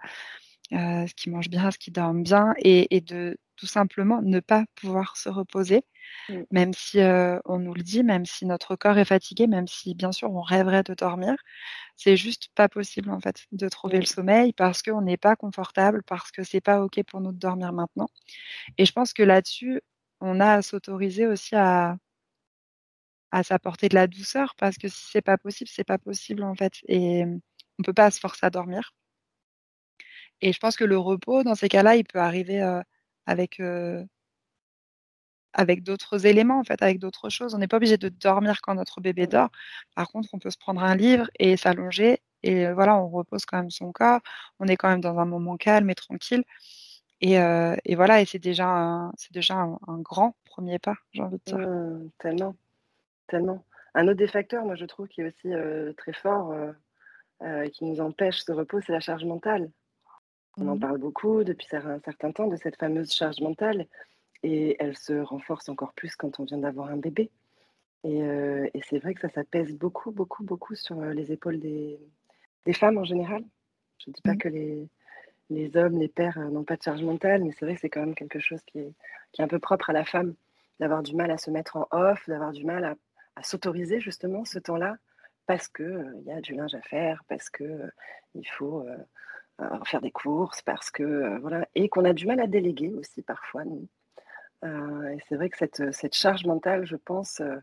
ce 0.73 1.15
qu'il 1.15 1.33
mange 1.33 1.49
bien, 1.51 1.71
ce 1.71 1.79
qu'il 1.79 1.93
dorme 1.93 2.23
bien, 2.23 2.55
et, 2.59 2.95
et 2.95 3.01
de 3.01 3.39
tout 3.57 3.67
simplement 3.67 4.21
ne 4.23 4.41
pas 4.41 4.65
pouvoir 4.75 5.17
se 5.17 5.29
reposer, 5.29 5.83
mmh. 6.29 6.41
même 6.51 6.73
si 6.75 6.99
on 7.45 7.59
nous 7.59 7.75
le 7.75 7.83
dit, 7.83 8.03
même 8.03 8.27
si 8.27 8.47
notre 8.47 8.77
corps 8.77 8.99
est 8.99 9.05
fatigué, 9.05 9.47
même 9.47 9.69
si 9.69 9.95
bien 9.95 10.13
sûr 10.13 10.33
on 10.33 10.41
rêverait 10.43 10.83
de 10.83 10.95
dormir, 10.95 11.37
c'est 11.97 12.17
juste 12.17 12.49
pas 12.55 12.69
possible 12.69 13.11
en 13.11 13.21
fait 13.21 13.47
de 13.53 13.69
trouver 13.69 13.99
le 14.01 14.07
sommeil 14.07 14.53
parce 14.53 14.83
qu'on 14.83 15.03
n'est 15.03 15.17
pas 15.17 15.37
confortable, 15.37 16.03
parce 16.07 16.31
que 16.33 16.43
c'est 16.45 16.61
pas 16.61 16.83
ok 16.83 17.03
pour 17.05 17.21
nous 17.21 17.33
de 17.33 17.39
dormir 17.39 17.73
maintenant. 17.73 18.09
Et 18.79 18.87
je 18.87 18.93
pense 18.93 19.13
que 19.13 19.23
là-dessus, 19.23 19.81
on 20.21 20.41
a 20.41 20.55
à 20.55 20.63
s'autoriser 20.63 21.27
aussi 21.27 21.55
à 21.57 21.97
à 23.33 23.43
s'apporter 23.43 23.89
de 23.89 23.95
la 23.95 24.07
douceur 24.07 24.55
parce 24.57 24.76
que 24.79 24.88
si 24.88 25.05
c'est 25.11 25.23
pas 25.23 25.38
possible, 25.38 25.71
c'est 25.73 25.85
pas 25.85 25.99
possible 25.99 26.43
en 26.45 26.55
fait 26.55 26.75
et 26.88 27.25
on 27.79 27.83
peut 27.83 27.95
pas 27.95 28.11
se 28.11 28.21
forcer 28.21 28.47
à 28.47 28.50
dormir. 28.50 28.93
Et 30.42 30.52
je 30.52 30.58
pense 30.58 30.76
que 30.76 30.84
le 30.84 30.99
repos, 30.99 31.44
dans 31.44 31.54
ces 31.54 31.68
cas-là, 31.68 31.96
il 31.96 32.04
peut 32.04 32.18
arriver 32.18 32.61
avec, 33.26 33.62
avec 35.52 35.84
d'autres 35.84 36.26
éléments, 36.26 36.58
en 36.58 36.64
fait, 36.64 36.82
avec 36.82 36.99
d'autres 36.99 37.30
choses. 37.30 37.54
On 37.54 37.58
n'est 37.58 37.68
pas 37.68 37.76
obligé 37.76 37.96
de 37.96 38.08
dormir 38.08 38.61
quand 38.61 38.75
notre 38.75 39.00
bébé 39.00 39.28
dort. 39.28 39.50
Par 39.94 40.08
contre, 40.08 40.30
on 40.32 40.40
peut 40.40 40.50
se 40.50 40.58
prendre 40.58 40.82
un 40.82 40.96
livre 40.96 41.30
et 41.38 41.56
s'allonger. 41.56 42.20
Et 42.42 42.70
voilà, 42.72 42.96
on 42.96 43.08
repose 43.08 43.44
quand 43.44 43.58
même 43.58 43.70
son 43.70 43.92
corps. 43.92 44.20
On 44.58 44.66
est 44.66 44.76
quand 44.76 44.88
même 44.88 45.00
dans 45.00 45.18
un 45.18 45.25
moment 45.25 45.56
calme 45.56 45.88
et 45.90 45.94
tranquille. 45.94 46.42
Et, 47.20 47.37
voilà, 47.94 48.20
et 48.20 48.25
c'est 48.25 48.40
déjà, 48.40 48.66
un, 48.66 49.12
c'est 49.16 49.32
déjà 49.32 49.54
un, 49.54 49.78
grand 49.99 50.34
premier 50.44 50.80
pas, 50.80 50.96
j'ai 51.12 51.22
envie 51.22 51.38
de 51.38 51.44
dire. 51.44 51.58
Mmh, 51.58 52.11
tellement, 52.18 52.56
tellement. 53.28 53.64
Un 53.94 54.08
autre 54.08 54.16
des 54.16 54.26
facteurs, 54.26 54.64
moi, 54.64 54.75
je 54.75 54.87
trouve, 54.87 55.06
qui 55.06 55.20
est 55.20 55.26
aussi 55.26 55.94
très 55.96 56.12
fort, 56.12 56.52
qui 57.72 57.84
nous 57.84 58.00
empêche 58.00 58.38
ce 58.38 58.50
repos, 58.50 58.80
c'est 58.80 58.92
la 58.92 58.99
charge 58.99 59.25
mentale. 59.25 59.70
On 60.59 60.68
en 60.68 60.76
mmh. 60.76 60.80
parle 60.80 60.99
beaucoup 60.99 61.44
depuis 61.44 61.66
un 61.73 61.99
certain 62.00 62.32
temps 62.32 62.47
de 62.47 62.56
cette 62.56 62.76
fameuse 62.76 63.12
charge 63.12 63.40
mentale 63.40 63.87
et 64.42 64.76
elle 64.80 64.97
se 64.97 65.14
renforce 65.14 65.68
encore 65.68 65.92
plus 65.94 66.14
quand 66.16 66.40
on 66.40 66.44
vient 66.44 66.59
d'avoir 66.59 66.88
un 66.88 66.97
bébé. 66.97 67.30
Et, 68.04 68.23
euh, 68.23 68.68
c'est 68.88 68.99
vrai 68.99 69.14
que 69.14 69.21
ça, 69.21 69.28
ça 69.28 69.44
pèse 69.44 69.73
beaucoup, 69.75 70.11
beaucoup, 70.11 70.44
beaucoup 70.44 70.75
sur 70.75 71.00
euh, 71.00 71.14
les 71.14 71.32
épaules 71.32 71.61
des, 71.61 71.99
femmes 72.73 72.99
en 72.99 73.04
général. 73.04 73.44
Je 73.99 74.11
ne 74.11 74.14
dis 74.14 74.23
pas 74.23 74.35
mmh. 74.35 74.38
que 74.38 74.49
les, 74.49 74.88
les, 75.50 75.76
hommes, 75.76 75.99
les 75.99 76.09
pères 76.09 76.38
euh, 76.38 76.50
n'ont 76.50 76.64
pas 76.64 76.76
de 76.76 76.82
charge 76.82 77.02
mentale, 77.02 77.44
mais 77.44 77.52
c'est 77.52 77.64
vrai 77.64 77.75
que 77.75 77.80
c'est 77.80 77.90
quand 77.90 78.00
même 78.00 78.14
quelque 78.14 78.40
chose 78.40 78.61
qui 78.66 78.80
est, 78.80 78.92
qui 79.32 79.40
est 79.40 79.44
un 79.44 79.49
peu 79.49 79.61
propre 79.61 79.90
à 79.90 79.92
la 79.92 80.04
femme, 80.04 80.35
d'avoir 80.80 81.02
du 81.02 81.14
mal 81.14 81.30
à 81.30 81.38
se 81.38 81.50
mettre 81.50 81.76
en 81.76 81.87
off, 81.92 82.28
d'avoir 82.28 82.52
du 82.52 82.64
mal 82.64 82.85
à, 82.85 82.97
à 83.37 83.42
s'autoriser 83.42 84.00
justement 84.00 84.44
ce 84.44 84.59
temps-là 84.59 84.97
parce 85.47 85.68
qu'il 85.68 86.14
il 86.21 86.25
y 86.25 86.32
a 86.32 86.40
du 86.40 86.54
linge 86.54 86.75
à 86.75 86.82
faire, 86.82 87.25
parce 87.28 87.50
qu'il 87.50 87.92
il 88.35 88.49
faut 88.49 88.87
faire 89.85 90.00
des 90.00 90.11
courses 90.11 90.62
parce 90.62 90.90
que 90.90 91.02
euh, 91.02 91.38
voilà 91.38 91.66
et 91.75 91.88
qu'on 91.88 92.04
a 92.04 92.12
du 92.12 92.26
mal 92.26 92.40
à 92.40 92.47
déléguer 92.47 92.92
aussi 92.95 93.23
parfois 93.23 93.64
nous. 93.64 93.88
Euh, 94.64 95.09
et 95.09 95.19
c'est 95.28 95.35
vrai 95.35 95.50
que 95.50 95.59
cette, 95.59 95.92
cette, 95.92 96.14
charge 96.14 96.45
mentale, 96.45 96.87
je 96.87 96.95
pense, 96.95 97.40
euh, 97.40 97.57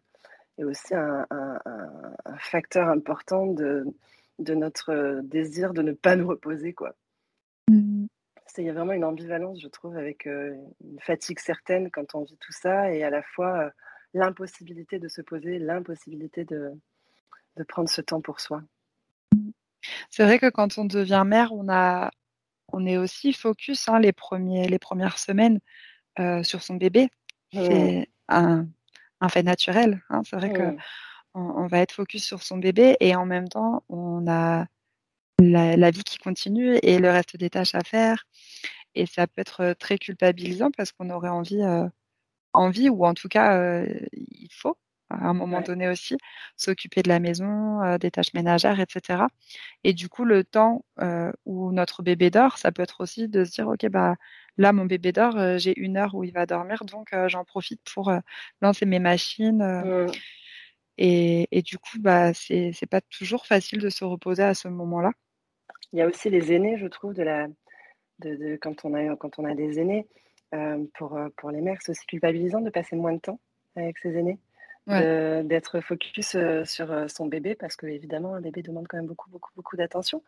est 0.57 0.65
aussi 0.65 0.93
un, 0.93 1.25
facteur 2.37 2.89
important 2.89 3.47
de, 3.47 3.85
de, 4.39 4.53
notre 4.53 5.21
désir 5.23 5.73
de 5.73 5.81
ne 5.81 5.93
pas 5.93 6.17
nous 6.17 6.27
reposer 6.27 6.73
quoi. 6.73 6.95
Mmh. 7.69 8.07
il 8.57 8.63
y 8.65 8.69
a 8.69 8.73
vraiment 8.73 8.93
une 8.93 9.05
ambivalence, 9.05 9.61
je 9.61 9.67
trouve, 9.67 9.95
avec 9.95 10.25
une 10.25 10.99
fatigue 10.99 11.39
certaine 11.39 11.89
quand 11.91 12.15
on 12.15 12.23
vit 12.23 12.37
tout 12.37 12.51
ça 12.51 12.91
et 12.91 13.03
à 13.03 13.09
la 13.09 13.21
fois 13.21 13.71
l'impossibilité 14.13 14.99
de 14.99 15.07
se 15.07 15.21
poser, 15.21 15.59
l'impossibilité 15.59 16.43
de, 16.43 16.73
de 17.55 17.63
prendre 17.63 17.89
ce 17.89 18.01
temps 18.01 18.21
pour 18.21 18.39
soi. 18.39 18.61
C'est 20.19 20.25
vrai 20.25 20.37
que 20.37 20.49
quand 20.49 20.77
on 20.77 20.83
devient 20.83 21.23
mère, 21.25 21.53
on, 21.53 21.69
a, 21.69 22.11
on 22.73 22.85
est 22.85 22.97
aussi 22.97 23.31
focus 23.31 23.87
hein, 23.87 23.99
les, 23.99 24.11
premiers, 24.11 24.67
les 24.67 24.77
premières 24.77 25.17
semaines 25.17 25.61
sur 26.43 26.61
son 26.61 26.75
bébé. 26.75 27.07
C'est 27.53 28.09
un, 28.27 28.67
un, 29.21 29.29
fait 29.29 29.43
naturel. 29.43 30.03
Hein. 30.09 30.23
C'est 30.25 30.35
vrai 30.35 30.49
qu'on 30.49 30.75
que 30.75 30.81
on, 31.35 31.67
va 31.67 31.79
être 31.79 31.93
focus 31.93 32.25
sur 32.25 32.43
son 32.43 32.57
bébé 32.57 32.97
et 32.99 33.15
en 33.15 33.25
même 33.25 33.47
temps, 33.47 33.85
on 33.87 34.27
a 34.27 34.65
la, 35.39 35.89
vie 35.89 36.03
qui 36.03 36.17
continue 36.17 36.77
et 36.83 36.99
le 36.99 37.09
reste 37.09 37.37
des 37.37 37.49
tâches 37.49 37.75
à 37.75 37.85
faire. 37.85 38.25
Et 38.95 39.05
ça 39.05 39.25
peut 39.25 39.39
être 39.39 39.73
très 39.79 39.97
culpabilisant 39.97 40.71
parce 40.75 40.91
qu'on 40.91 41.11
aurait 41.11 41.29
envie, 41.29 41.63
envie 42.51 42.89
ou 42.89 43.05
en 43.05 43.13
tout 43.13 43.29
cas, 43.29 43.85
il 44.11 44.49
faut 44.51 44.75
à 45.09 45.27
un 45.27 45.33
moment 45.33 45.61
donné 45.61 45.89
aussi 45.89 46.17
s'occuper 46.55 47.01
de 47.01 47.09
la 47.09 47.19
maison, 47.19 47.97
des 47.97 48.11
tâches 48.11 48.33
ménagères, 48.33 48.79
etc. 48.79 49.23
Et 49.83 49.93
du 49.93 50.09
coup, 50.09 50.25
le 50.25 50.43
temps 50.43 50.85
où 51.45 51.71
notre 51.71 52.03
bébé 52.03 52.29
dort, 52.29 52.57
ça 52.57 52.71
peut 52.71 52.83
être 52.83 53.01
aussi 53.01 53.27
de 53.27 53.43
se 53.43 53.51
dire, 53.51 53.67
ok, 53.67 53.87
bah 53.89 54.15
là, 54.57 54.73
mon 54.73 54.85
bébé 54.85 55.11
dort, 55.11 55.57
j'ai 55.57 55.77
une 55.79 55.97
heure 55.97 56.15
où 56.15 56.23
il 56.23 56.31
va 56.31 56.45
dormir, 56.45 56.83
donc 56.85 57.09
j'en 57.27 57.43
profite 57.43 57.81
pour 57.93 58.11
lancer 58.61 58.85
mes 58.85 58.99
machines. 58.99 59.63
Mmh. 59.63 60.11
Et, 61.01 61.47
et, 61.51 61.61
du 61.61 61.77
coup, 61.77 61.97
bah, 61.99 62.33
c'est 62.33 62.89
pas 62.89 63.01
toujours 63.01 63.45
facile 63.45 63.79
de 63.79 63.89
se 63.89 64.03
reposer 64.03 64.43
à 64.43 64.53
ce 64.53 64.67
moment-là. 64.67 65.11
Il 65.93 65.99
y 65.99 66.01
a 66.01 66.07
aussi 66.07 66.29
les 66.29 66.51
aînés, 66.51 66.77
je 66.77 66.87
trouve, 66.87 67.13
de 67.13 67.23
la, 67.23 67.47
de, 68.19 68.57
quand, 68.61 68.83
on 68.83 68.93
a, 68.93 69.15
quand 69.15 69.39
on 69.39 69.45
a 69.45 69.55
des 69.55 69.79
aînés. 69.79 70.07
Pour, 70.95 71.17
pour 71.37 71.51
les 71.51 71.61
mères, 71.61 71.77
c'est 71.81 71.91
aussi 71.91 72.05
culpabilisant 72.05 72.61
de 72.61 72.69
passer 72.69 72.95
moins 72.95 73.13
de 73.13 73.19
temps 73.19 73.39
avec 73.75 73.97
ses 73.99 74.17
aînés, 74.17 74.39
d'être 74.89 75.81
focus 75.81 76.35
euh, 76.35 76.65
sur 76.65 77.09
son 77.09 77.27
bébé, 77.27 77.55
parce 77.55 77.75
que 77.75 77.85
évidemment, 77.87 78.35
un 78.35 78.41
bébé 78.41 78.61
demande 78.61 78.87
quand 78.87 78.97
même 78.97 79.07
beaucoup, 79.07 79.29
beaucoup, 79.29 79.51
beaucoup 79.55 79.77
d'attention. 79.77 80.23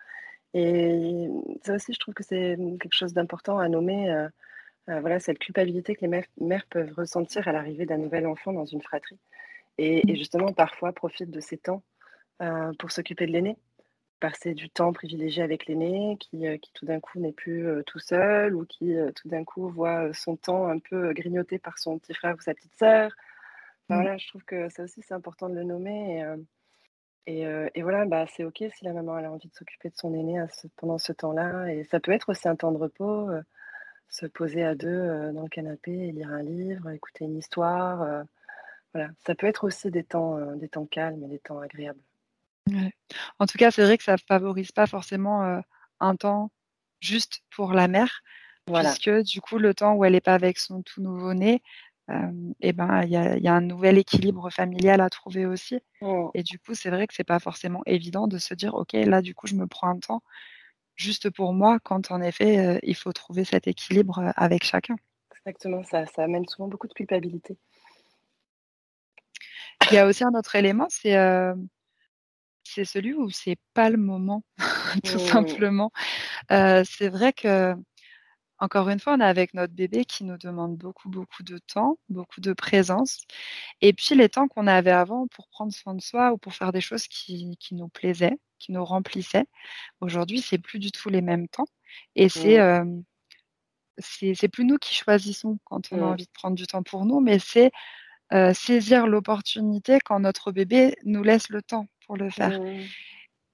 Et 0.54 1.30
ça 1.64 1.76
aussi, 1.76 1.94
je 1.94 2.00
trouve 2.00 2.14
que 2.14 2.24
c'est 2.24 2.58
quelque 2.80 2.94
chose 2.94 3.14
d'important 3.14 3.60
à 3.60 3.70
nommer. 3.70 4.28
voilà, 4.88 5.20
cette 5.20 5.40
culpabilité 5.40 5.96
que 5.96 6.02
les 6.02 6.24
mères, 6.38 6.66
peuvent 6.70 6.94
ressentir 6.98 7.48
à 7.48 7.52
l'arrivée 7.54 7.86
d'un 7.86 7.98
nouvel 7.98 8.28
enfant 8.28 8.52
dans 8.52 8.66
une 8.66 8.82
fratrie. 8.82 9.20
Et, 9.78 10.10
et, 10.10 10.14
mmh. 10.14 10.16
justement, 10.18 10.54
parfois, 10.54 10.92
profitent 10.92 11.32
de 11.32 11.40
ces 11.40 11.58
temps 11.58 11.84
pour 12.80 12.92
s'occuper 12.92 13.26
de 13.28 13.32
l'aîné 13.32 13.58
passer 14.22 14.54
du 14.54 14.70
temps 14.70 14.94
privilégié 14.94 15.44
avec 15.44 15.66
l'aîné, 15.66 16.16
qui, 16.20 16.48
euh, 16.48 16.58
qui 16.58 16.72
tout 16.74 16.86
d'un 16.86 17.02
coup 17.02 17.20
n'est 17.20 17.34
plus 17.34 17.68
euh, 17.68 17.84
tout 17.86 18.00
seul, 18.00 18.56
ou 18.56 18.66
qui 18.66 18.96
euh, 18.96 19.12
tout 19.12 19.28
d'un 19.28 19.44
coup 19.44 19.68
voit 19.68 20.14
son 20.14 20.38
temps 20.38 20.68
un 20.68 20.80
peu 20.80 21.12
grignoté 21.12 21.60
par 21.60 21.78
son 21.78 22.00
petit 22.00 22.14
frère 22.14 22.36
ou 22.38 22.42
sa 22.42 22.54
petite 22.54 22.76
sœur. 22.78 23.12
Mmh. 23.92 24.02
Voilà, 24.02 24.18
je 24.18 24.28
trouve 24.28 24.44
que 24.44 24.70
ça 24.70 24.84
aussi 24.84 25.02
c'est 25.02 25.14
important 25.14 25.50
de 25.50 25.56
le 25.56 25.64
nommer. 25.64 26.26
Et, 27.28 27.42
et, 27.42 27.82
voilà, 27.84 28.06
bah, 28.06 28.26
c'est 28.28 28.44
ok 28.44 28.64
si 28.74 28.84
la 28.84 28.94
maman 28.94 29.16
a 29.16 29.30
envie 29.30 29.48
de 29.48 29.54
s'occuper 29.54 29.90
de 29.90 29.96
son 29.96 30.14
aîné 30.14 30.44
pendant 30.78 30.98
ce 30.98 31.14
temps-là. 31.14 31.68
Et 31.74 31.84
ça 31.84 32.00
peut 32.00 32.12
être 32.12 32.30
aussi 32.30 32.48
un 32.48 32.56
temps 32.56 32.72
de 32.72 32.78
repos, 32.78 33.30
se 34.10 34.26
poser 34.26 34.64
à 34.64 34.76
deux 34.76 35.32
dans 35.34 35.44
le 35.44 35.50
canapé 35.50 36.12
lire 36.12 36.30
un 36.30 36.42
livre, 36.42 36.90
écouter 36.90 37.26
une 37.26 37.38
histoire. 37.38 38.26
voilà, 38.94 39.10
ça 39.26 39.36
peut 39.36 39.48
être 39.48 39.66
aussi 39.66 39.92
des 39.92 40.04
temps, 40.04 40.40
des 40.56 40.68
temps 40.68 40.86
calmes 40.86 41.24
et 41.24 41.28
des 41.28 41.40
temps 41.40 41.60
agréables. 41.60 42.02
En 43.40 43.46
tout 43.46 43.58
cas, 43.58 43.72
c'est 43.72 43.84
vrai 43.84 43.98
que 43.98 44.04
ça 44.04 44.18
favorise 44.18 44.72
pas 44.72 44.88
forcément, 44.88 45.62
un 46.00 46.16
temps 46.16 46.52
juste 47.00 47.42
pour 47.56 47.74
la 47.74 47.88
mère, 47.88 48.22
puisque 48.66 49.12
du 49.22 49.42
coup, 49.42 49.58
le 49.58 49.74
temps 49.74 49.94
où 49.94 50.06
elle 50.06 50.16
est 50.16 50.22
pas 50.22 50.36
avec 50.36 50.58
son 50.58 50.82
tout 50.82 51.02
nouveau-né, 51.02 51.62
et 52.60 52.74
ben, 52.74 53.04
il 53.04 53.10
y 53.10 53.48
a 53.48 53.54
un 53.54 53.62
nouvel 53.62 53.98
équilibre 53.98 54.50
familial 54.50 55.00
à 55.02 55.10
trouver 55.10 55.46
aussi 55.46 55.80
mmh. 56.02 56.28
et 56.34 56.44
du 56.44 56.60
coup, 56.60 56.74
c'est 56.74 56.90
vrai 56.90 57.08
que 57.08 57.14
c'est 57.14 57.24
pas 57.24 57.40
forcément 57.40 57.82
évident 57.86 58.28
de 58.28 58.38
se 58.38 58.54
dire: 58.54 58.74
«OK, 58.74 58.94
là, 58.94 59.22
du 59.22 59.34
coup, 59.34 59.48
je 59.48 59.56
me 59.56 59.68
prends 59.68 59.88
un 59.88 60.00
temps 60.00 60.24
juste 60.96 61.30
pour 61.30 61.54
moi», 61.54 61.80
quand 61.84 62.12
en 62.12 62.22
effet, 62.22 62.80
il 62.84 62.96
faut 62.96 63.14
trouver 63.14 63.46
cet 63.46 63.68
équilibre, 63.68 64.32
avec 64.36 64.64
chacun. 64.64 64.96
Exactement, 65.38 65.84
ça 65.84 66.06
ça 66.06 66.24
amène 66.24 66.48
souvent 66.48 66.68
beaucoup 66.68 66.88
de 66.88 66.94
culpabilité. 66.94 67.58
Il 69.90 69.96
y 69.96 69.98
a 69.98 70.06
aussi 70.06 70.24
un 70.24 70.34
autre 70.34 70.56
élément, 70.56 70.88
c'est, 70.90 71.16
c'est 72.64 72.86
celui 72.86 73.14
où 73.14 73.30
c'est 73.30 73.58
pas 73.74 73.90
le 73.90 73.98
moment, 73.98 74.44
tout 75.04 75.16
mmh. 75.16 75.20
simplement. 75.20 75.92
c'est 76.50 77.10
vrai 77.10 77.34
que, 77.34 77.74
encore 78.62 78.90
une 78.90 79.00
fois, 79.00 79.16
on 79.16 79.20
est 79.20 79.26
avec 79.26 79.54
notre 79.54 79.74
bébé 79.74 80.06
qui 80.06 80.24
nous 80.24 80.38
demande 80.38 80.78
beaucoup, 80.78 81.10
beaucoup 81.10 81.44
de 81.44 81.58
temps, 81.58 81.98
beaucoup 82.10 82.40
de 82.40 82.54
présence. 82.54 83.22
Et 83.82 83.92
puis 83.92 84.16
les 84.16 84.30
temps 84.30 84.48
qu'on 84.48 84.68
avait 84.68 84.92
avant 84.92 85.28
pour 85.28 85.50
prendre 85.50 85.74
soin 85.74 85.96
de 85.96 86.02
soi 86.02 86.32
ou 86.32 86.38
pour 86.38 86.54
faire 86.54 86.72
des 86.72 86.82
choses 86.82 87.08
qui, 87.08 87.58
nous 87.72 87.90
plaisaient, 87.90 88.38
qui 88.60 88.72
nous 88.72 88.86
remplissaient, 88.86 89.48
aujourd'hui, 90.00 90.42
c'est 90.42 90.60
plus 90.60 90.80
du 90.80 90.92
tout 90.92 91.10
les 91.10 91.22
mêmes 91.22 91.48
temps. 91.48 91.68
Et 92.16 92.30
c'est 92.30 92.60
mmh. 92.60 93.04
c'est 94.00 94.48
plus 94.48 94.66
nous 94.66 94.78
qui 94.78 94.94
choisissons 94.94 95.60
quand 95.66 95.92
on 95.92 95.98
a 95.98 96.02
mmh. 96.02 96.04
envie 96.04 96.26
de 96.26 96.32
prendre 96.32 96.56
du 96.56 96.68
temps 96.68 96.84
pour 96.84 97.06
nous, 97.06 97.20
mais 97.20 97.40
c'est 97.40 97.72
saisir 98.54 99.08
l'opportunité 99.08 100.00
quand 100.06 100.22
notre 100.22 100.54
bébé 100.54 100.96
nous 101.04 101.24
laisse 101.24 101.50
le 101.50 101.62
temps 101.62 101.88
le 102.16 102.30
faire. 102.30 102.60
Mmh. 102.60 102.82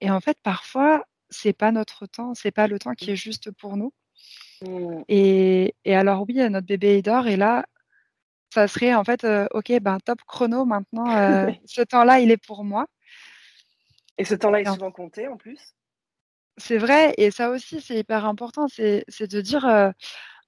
Et 0.01 0.11
en 0.11 0.19
fait, 0.19 0.37
parfois, 0.43 1.05
c'est 1.29 1.53
pas 1.53 1.71
notre 1.71 2.05
temps, 2.05 2.33
c'est 2.33 2.51
pas 2.51 2.67
le 2.67 2.79
temps 2.79 2.93
qui 2.93 3.11
est 3.11 3.15
juste 3.15 3.51
pour 3.51 3.77
nous. 3.77 3.93
Mmh. 4.61 5.03
Et, 5.07 5.75
et, 5.85 5.95
alors 5.95 6.25
oui, 6.27 6.35
notre 6.49 6.65
bébé 6.65 6.97
il 6.97 7.01
dort 7.01 7.27
et 7.27 7.37
là, 7.37 7.65
ça 8.53 8.67
serait 8.67 8.93
en 8.93 9.03
fait, 9.03 9.25
ok, 9.51 9.79
ben 9.81 9.99
top 9.99 10.19
chrono 10.27 10.65
maintenant, 10.65 11.15
euh, 11.15 11.51
ce 11.65 11.81
temps-là 11.81 12.19
il 12.19 12.31
est 12.31 12.43
pour 12.43 12.63
moi. 12.63 12.87
Et 14.17 14.25
ce 14.25 14.35
temps-là 14.35 14.61
est 14.61 14.65
souvent 14.65 14.91
compté 14.91 15.27
en 15.27 15.37
plus? 15.37 15.75
C'est 16.57 16.79
vrai, 16.79 17.13
et 17.17 17.29
ça 17.29 17.51
aussi 17.51 17.81
c'est 17.81 17.97
hyper 17.97 18.25
important, 18.25 18.67
c'est 18.67 19.03
de 19.19 19.41
dire 19.41 19.93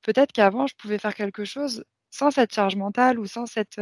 peut-être 0.02 0.32
qu'avant 0.32 0.66
je 0.66 0.76
pouvais 0.76 0.98
faire 0.98 1.14
quelque 1.14 1.46
chose 1.46 1.84
sans 2.10 2.32
cette 2.32 2.54
charge 2.54 2.76
mentale 2.76 3.20
ou 3.20 3.28
sans 3.28 3.46
cette. 3.46 3.80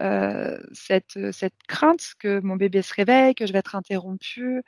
Euh, 0.00 0.58
cette, 0.72 1.16
euh, 1.16 1.30
cette 1.30 1.54
crainte 1.68 2.14
que 2.18 2.40
mon 2.40 2.56
bébé 2.56 2.82
se 2.82 2.92
réveille, 2.92 3.34
que 3.36 3.46
je 3.46 3.52
vais 3.52 3.60
être 3.60 3.76
interrompue. 3.76 4.62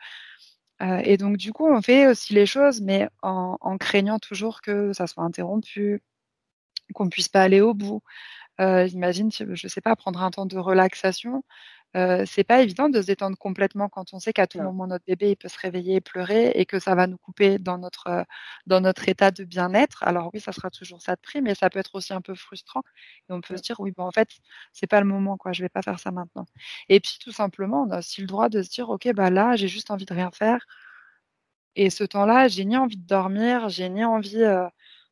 Euh, 0.83 1.01
et 1.05 1.17
donc, 1.17 1.37
du 1.37 1.53
coup, 1.53 1.67
on 1.67 1.81
fait 1.83 2.07
aussi 2.07 2.35
les 2.35 2.47
choses, 2.47 2.81
mais 2.81 3.09
en, 3.23 3.79
craignant 3.79 4.19
toujours 4.19 4.61
que 4.63 4.93
ça 4.93 5.07
soit 5.07 5.25
interrompu, 5.25 6.03
qu'on 6.95 7.09
puisse 7.09 7.29
pas 7.29 7.43
aller 7.43 7.61
au 7.61 7.75
bout. 7.75 8.03
Euh, 8.61 8.87
imagine, 8.89 9.31
je 9.33 9.69
sais 9.69 9.81
pas, 9.81 9.97
prendre 9.97 10.23
un 10.23 10.31
temps 10.31 10.47
de 10.47 10.59
relaxation. 10.59 11.45
Euh, 11.97 12.25
c'est 12.27 12.45
pas 12.45 12.61
évident 12.63 12.89
de 12.91 13.01
se 13.01 13.07
détendre 13.07 13.39
complètement 13.39 13.89
quand 13.89 14.13
on 14.13 14.19
sait 14.19 14.33
qu'à 14.33 14.47
tout 14.47 14.61
moment 14.61 14.87
notre 14.87 15.05
bébé 15.07 15.31
il 15.31 15.37
peut 15.37 15.49
se 15.49 15.59
réveiller 15.59 15.97
et 15.97 16.01
pleurer 16.03 16.51
et 16.55 16.67
que 16.67 16.79
ça 16.79 16.95
va 16.95 17.07
nous 17.07 17.17
couper 17.17 17.59
dans 17.59 17.79
notre 17.79 18.09
euh, 18.09 18.23
dans 18.67 18.81
notre 18.81 19.09
état 19.09 19.31
de 19.31 19.45
bien-être. 19.45 20.03
Alors 20.03 20.31
oui, 20.35 20.41
ça 20.41 20.53
sera 20.53 20.71
toujours 20.71 21.01
ça 21.01 21.17
de 21.17 21.21
prix, 21.21 21.41
mais 21.43 21.55
ça 21.55 21.71
peut 21.71 21.79
être 21.79 21.95
aussi 21.95 22.13
un 22.13 22.21
peu 22.21 22.35
frustrant. 22.35 22.83
Et 23.31 23.33
on 23.33 23.41
peut 23.41 23.57
se 23.57 23.63
dire 23.63 23.81
oui, 23.81 23.93
bon 23.97 24.05
en 24.05 24.13
fait 24.13 24.29
c'est 24.73 24.87
pas 24.87 25.01
le 25.01 25.07
moment 25.07 25.37
quoi, 25.39 25.53
je 25.53 25.63
vais 25.63 25.69
pas 25.71 25.83
faire 25.83 25.99
ça 26.01 26.11
maintenant. 26.11 26.47
Et 26.89 27.01
puis 27.01 27.19
tout 27.23 27.33
simplement, 27.33 27.85
on 27.85 27.91
a 27.91 27.99
aussi 28.01 28.21
le 28.21 28.27
droit 28.27 28.49
de 28.49 28.63
se 28.63 28.71
dire 28.71 28.91
ok 28.91 29.13
bah 29.15 29.31
là 29.31 29.57
j'ai 29.57 29.69
juste 29.69 29.91
envie 29.91 30.07
de 30.07 30.15
rien 30.15 30.31
faire. 30.33 30.67
Et 31.77 31.91
ce 31.91 32.05
temps-là, 32.05 32.49
j'ai 32.49 32.65
ni 32.65 32.77
envie 32.77 32.97
de 32.97 33.07
dormir, 33.07 33.69
j'ai 33.69 33.89
ni 33.91 34.05
envie 34.05 34.43
euh, 34.43 34.67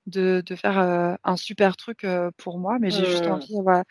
de, 0.06 0.42
de 0.44 0.56
faire 0.56 0.78
euh, 0.78 1.14
un 1.24 1.36
super 1.36 1.76
truc 1.76 2.04
euh, 2.04 2.30
pour 2.36 2.58
moi, 2.58 2.78
mais 2.80 2.90
j'ai 2.90 3.06
juste 3.06 3.26
envie 3.26 3.54
voilà, 3.62 3.84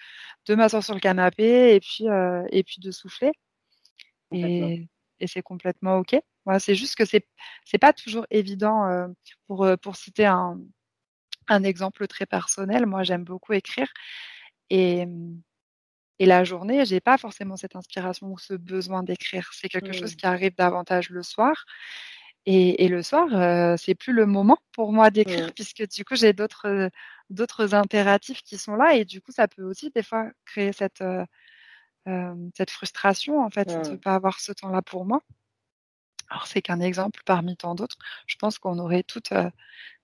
de 0.48 0.56
m'asseoir 0.56 0.84
sur 0.84 0.94
le 0.94 1.00
canapé 1.00 1.76
et 1.76 1.80
puis, 1.80 2.06
et 2.52 2.64
puis 2.64 2.80
de 2.80 2.92
souffler. 2.92 3.32
Et, 4.32 4.88
et 5.20 5.28
c'est 5.28 5.42
complètement 5.42 5.98
OK. 5.98 6.16
Voilà, 6.46 6.60
c'est 6.60 6.76
juste 6.76 6.96
que 6.96 7.06
c'est 7.06 7.28
c'est 7.66 7.78
pas 7.78 7.94
toujours 7.94 8.26
évident 8.30 9.08
pour, 9.48 9.68
pour 9.82 9.96
citer 9.96 10.26
un, 10.26 10.60
un 11.48 11.64
exemple 11.64 12.08
très 12.08 12.26
personnel. 12.26 12.86
Moi, 12.86 13.04
j'aime 13.04 13.24
beaucoup 13.24 13.54
écrire. 13.54 13.88
Et, 14.70 15.06
et 16.20 16.26
la 16.26 16.44
journée, 16.44 16.86
j'ai 16.86 17.00
pas 17.00 17.18
forcément 17.18 17.58
cette 17.58 17.76
inspiration 17.76 18.28
ou 18.28 18.38
ce 18.38 18.54
besoin 18.54 19.04
d'écrire. 19.04 19.50
C'est 19.54 19.70
quelque 19.70 19.94
chose 19.94 20.14
mmh. 20.14 20.18
qui 20.18 20.26
arrive 20.26 20.56
davantage 20.56 21.10
le 21.10 21.24
soir. 21.24 21.66
Et, 22.46 22.84
et, 22.84 22.88
le 22.90 23.02
soir, 23.02 23.28
euh, 23.34 23.78
c'est 23.78 23.96
plus 23.96 24.12
le 24.12 24.26
moment 24.26 24.58
pour 24.74 24.92
moi 24.92 25.10
d'écrire 25.12 25.54
puisque 25.54 25.88
du 25.90 26.04
coup 26.04 26.16
j'ai 26.16 26.34
d'autres 26.34 26.90
d'autres 27.30 27.74
impératifs 27.74 28.42
qui 28.44 28.58
sont 28.58 28.76
là 28.76 28.96
et 28.96 29.06
du 29.06 29.22
coup 29.22 29.32
ça 29.32 29.48
peut 29.48 29.64
aussi 29.64 29.92
des 29.92 30.04
fois 30.04 30.30
créer 30.46 30.74
cette 30.74 31.02
euh, 31.02 31.26
euh 32.08 32.36
cette 32.56 32.70
frustration 32.70 33.40
en 33.40 33.50
fait 33.50 33.70
de 33.70 33.92
ne 33.92 33.96
pas 33.96 34.16
avoir 34.16 34.40
ce 34.42 34.52
temps-là 34.52 34.82
pour 34.82 35.06
moi. 35.06 35.22
Alors 36.30 36.48
c'est 36.48 36.62
qu'un 36.62 36.82
exemple 36.82 37.22
parmi 37.26 37.56
tant 37.56 37.76
d'autres. 37.76 37.98
Je 38.28 38.36
pense 38.38 38.60
qu'on 38.60 38.78
aurait 38.80 39.04
toutes 39.04 39.32
euh, 39.32 39.50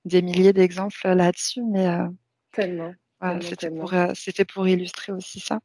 des 0.06 0.22
milliers 0.22 0.54
d'exemples 0.54 1.10
là-dessus, 1.10 1.64
mais 1.64 1.88
euh, 1.88 2.08
tellement. 2.54 2.94
Voilà, 3.20 3.42
c'était 3.42 3.70
pour 3.70 3.94
c'était 4.14 4.46
pour 4.46 4.66
illustrer 4.66 5.12
aussi 5.12 5.42
ça. 5.42 5.60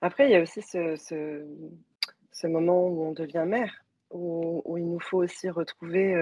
Après 0.00 0.28
il 0.28 0.32
y 0.32 0.34
a 0.34 0.42
aussi 0.42 0.60
ce, 0.60 0.96
ce, 0.96 1.46
ce 2.32 2.46
moment 2.48 2.88
où 2.88 3.04
on 3.04 3.12
devient 3.12 3.44
mère 3.46 3.84
où, 4.10 4.76
il 4.78 4.88
nous 4.88 5.00
faut 5.00 5.18
aussi 5.18 5.50
retrouver 5.50 6.14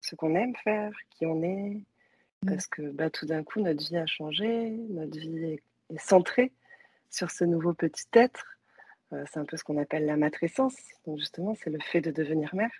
ce 0.00 0.14
qu'on 0.16 0.34
aime 0.34 0.54
faire, 0.64 0.92
qui 1.10 1.26
on 1.26 1.42
est, 1.42 1.82
Mmh. 2.44 2.50
Parce 2.50 2.66
que 2.66 2.82
bah, 2.82 3.10
tout 3.10 3.26
d'un 3.26 3.42
coup, 3.42 3.60
notre 3.60 3.82
vie 3.82 3.96
a 3.96 4.06
changé, 4.06 4.70
notre 4.90 5.18
vie 5.18 5.44
est, 5.44 5.62
centrée 5.98 6.52
sur 7.10 7.30
ce 7.30 7.44
nouveau 7.44 7.74
petit 7.74 8.06
être. 8.14 8.58
Euh, 9.12 9.24
c'est 9.30 9.38
un 9.38 9.44
peu 9.44 9.56
ce 9.56 9.64
qu'on 9.64 9.78
appelle 9.78 10.06
la 10.06 10.16
matrescence. 10.16 10.76
Donc 11.06 11.18
justement, 11.18 11.54
c'est 11.54 11.70
le 11.70 11.78
fait 11.80 12.00
de 12.00 12.10
devenir 12.10 12.54
mère 12.54 12.72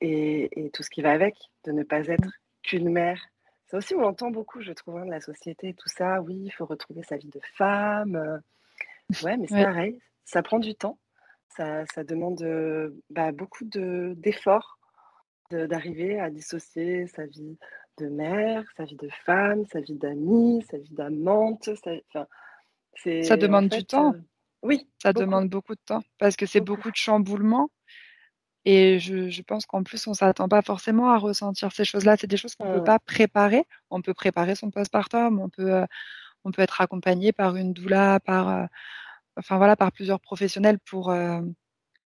et, 0.00 0.70
tout 0.72 0.82
ce 0.82 0.90
qui 0.90 1.02
va 1.02 1.12
avec, 1.12 1.34
de 1.64 1.72
ne 1.72 1.82
pas 1.82 2.06
être 2.06 2.30
qu'une 2.62 2.90
mère. 2.90 3.20
Ça 3.66 3.78
aussi, 3.78 3.94
on 3.94 4.00
l'entend 4.00 4.30
beaucoup, 4.30 4.60
je 4.60 4.72
trouve, 4.72 4.98
hein, 4.98 5.06
de 5.06 5.10
la 5.10 5.20
société, 5.20 5.74
tout 5.74 5.88
ça. 5.88 6.20
Oui, 6.22 6.36
il 6.44 6.50
faut 6.50 6.66
retrouver 6.66 7.02
sa 7.02 7.16
vie 7.16 7.30
de 7.30 7.40
femme. 7.54 8.16
Euh. 8.16 8.38
Ouais, 9.24 9.36
mais 9.36 9.46
c'est 9.48 9.62
pareil, 9.62 10.00
ça 10.24 10.42
prend 10.42 10.58
du 10.58 10.74
temps. 10.74 10.98
Ça, 11.48 12.04
demande 12.04 12.42
euh, 12.42 12.90
bah, 13.10 13.32
beaucoup 13.32 13.64
d'efforts 13.64 14.78
d'arriver 15.50 16.18
à 16.20 16.28
dissocier 16.28 17.06
sa 17.06 17.24
vie 17.24 17.56
de 17.98 18.08
mère, 18.08 18.64
sa 18.76 18.84
vie 18.84 18.96
de 18.96 19.08
femme, 19.24 19.64
sa 19.72 19.80
vie 19.80 19.94
d'amie, 19.94 20.64
sa 20.70 20.76
vie 20.76 20.92
d'amante. 20.92 21.70
Ça, 22.12 22.26
ça 23.22 23.36
demande 23.36 23.68
du 23.68 23.84
temps. 23.84 24.12
Euh, 24.14 24.20
oui. 24.62 24.88
Ça 25.00 25.12
demande 25.12 25.48
beaucoup 25.48 25.74
de 25.74 25.80
temps 25.84 26.02
parce 26.18 26.36
que 26.36 26.46
c'est 26.46 26.60
beaucoup. 26.60 26.90
de 26.90 26.96
chamboulements. 26.96 27.70
Et 28.64 28.98
je, 28.98 29.42
pense 29.42 29.64
qu'en 29.64 29.84
plus, 29.84 30.04
on 30.08 30.10
ne 30.10 30.16
s'attend 30.16 30.48
pas 30.48 30.60
forcément 30.60 31.10
à 31.10 31.18
ressentir 31.18 31.70
ces 31.70 31.84
choses-là. 31.84 32.16
C'est 32.16 32.26
des 32.26 32.36
choses 32.36 32.56
qu'on 32.56 32.68
ne 32.68 32.78
peut 32.78 32.84
pas 32.84 32.98
préparer. 32.98 33.64
On 33.90 34.02
peut 34.02 34.14
préparer 34.14 34.56
son 34.56 34.72
postpartum, 34.72 35.38
on 35.38 35.48
peut, 35.48 35.72
euh, 35.72 35.86
on 36.44 36.50
peut 36.50 36.62
être 36.62 36.80
accompagné 36.80 37.32
par 37.32 37.54
une 37.54 37.72
doula, 37.72 38.18
par, 38.18 38.48
euh, 38.48 38.64
enfin, 39.36 39.56
voilà, 39.58 39.76
par 39.76 39.92
plusieurs 39.92 40.20
professionnels 40.20 40.78
pour, 40.78 41.14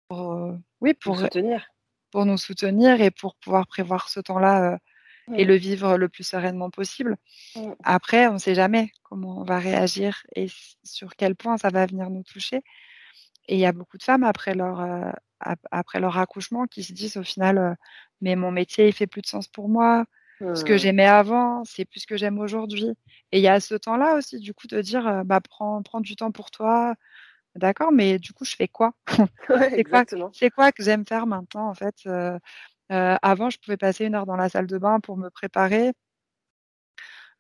oui, 0.10 0.94
pour, 0.94 1.16
pour, 1.16 1.20
soutenir. 1.20 1.68
pour 2.12 2.26
nous 2.26 2.38
soutenir 2.38 3.02
et 3.02 3.12
pour 3.12 3.36
pouvoir 3.36 3.68
prévoir 3.68 4.10
ce 4.10 4.20
temps-là 4.20 4.80
et 5.36 5.46
le 5.46 5.56
vivre 5.56 5.98
le 5.98 6.10
plus 6.10 6.24
sereinement 6.24 6.70
possible. 6.70 7.18
Après, 7.84 8.28
on 8.28 8.34
ne 8.34 8.38
sait 8.38 8.56
jamais 8.56 8.92
comment 9.04 9.40
on 9.40 9.44
va 9.44 9.60
réagir 9.60 10.24
et 10.36 10.48
sur 10.84 11.16
quel 11.16 11.36
point 11.36 11.58
ça 11.58 11.70
va 11.70 11.86
venir 11.86 12.10
nous 12.10 12.24
toucher. 12.24 12.62
Et 13.48 13.56
il 13.56 13.60
y 13.60 13.66
a 13.66 13.72
beaucoup 13.72 13.98
de 13.98 14.04
femmes 14.04 14.24
après 14.24 14.54
leur, 14.54 14.80
euh, 14.82 15.12
après 15.72 16.00
leur 16.00 16.18
accouchement 16.18 16.66
qui 16.66 16.84
se 16.84 16.94
disent 16.94 17.18
au 17.18 17.24
final, 17.24 17.58
euh, 17.58 17.74
mais 18.22 18.36
mon 18.36 18.52
métier, 18.52 18.88
il 18.88 18.94
fait 18.94 19.08
plus 19.08 19.22
de 19.22 19.28
sens 19.28 19.48
pour 19.48 19.70
moi. 19.70 20.06
Ce 20.56 20.66
que 20.66 20.78
j'aimais 20.78 21.06
avant, 21.06 21.64
c'est 21.64 21.86
plus 21.86 22.02
ce 22.02 22.08
que 22.08 22.18
j'aime 22.18 22.38
aujourd'hui. 22.38 22.90
Et 23.32 23.40
il 23.40 23.42
y 23.42 23.48
a 23.48 23.62
ce 23.62 23.76
temps-là 23.76 24.16
aussi, 24.16 24.40
du 24.40 24.54
coup, 24.54 24.68
de 24.68 24.82
dire, 24.82 25.08
euh, 25.08 25.24
bah, 25.24 25.40
prends, 25.40 25.82
prends 25.84 26.02
du 26.02 26.18
temps 26.18 26.32
pour 26.32 26.52
toi. 26.52 26.96
D'accord, 27.56 27.92
mais 27.92 28.18
du 28.20 28.34
coup, 28.34 28.46
je 28.46 28.56
fais 28.56 28.68
quoi? 28.68 28.94
C'est 29.48 29.84
quoi, 29.84 30.06
quoi, 30.56 30.72
que 30.72 30.84
j'aime 30.84 31.06
faire 31.06 31.28
maintenant, 31.28 31.70
en 31.70 31.74
fait 31.74 32.08
euh, 32.92 33.18
avant, 33.22 33.50
je 33.50 33.60
pouvais 33.60 33.78
passer 33.78 34.06
une 34.06 34.16
heure 34.16 34.26
dans 34.26 34.36
la 34.36 34.50
salle 34.50 34.68
de 34.68 34.78
bain 34.78 35.00
pour 35.00 35.18
me 35.18 35.30
préparer. 35.30 35.94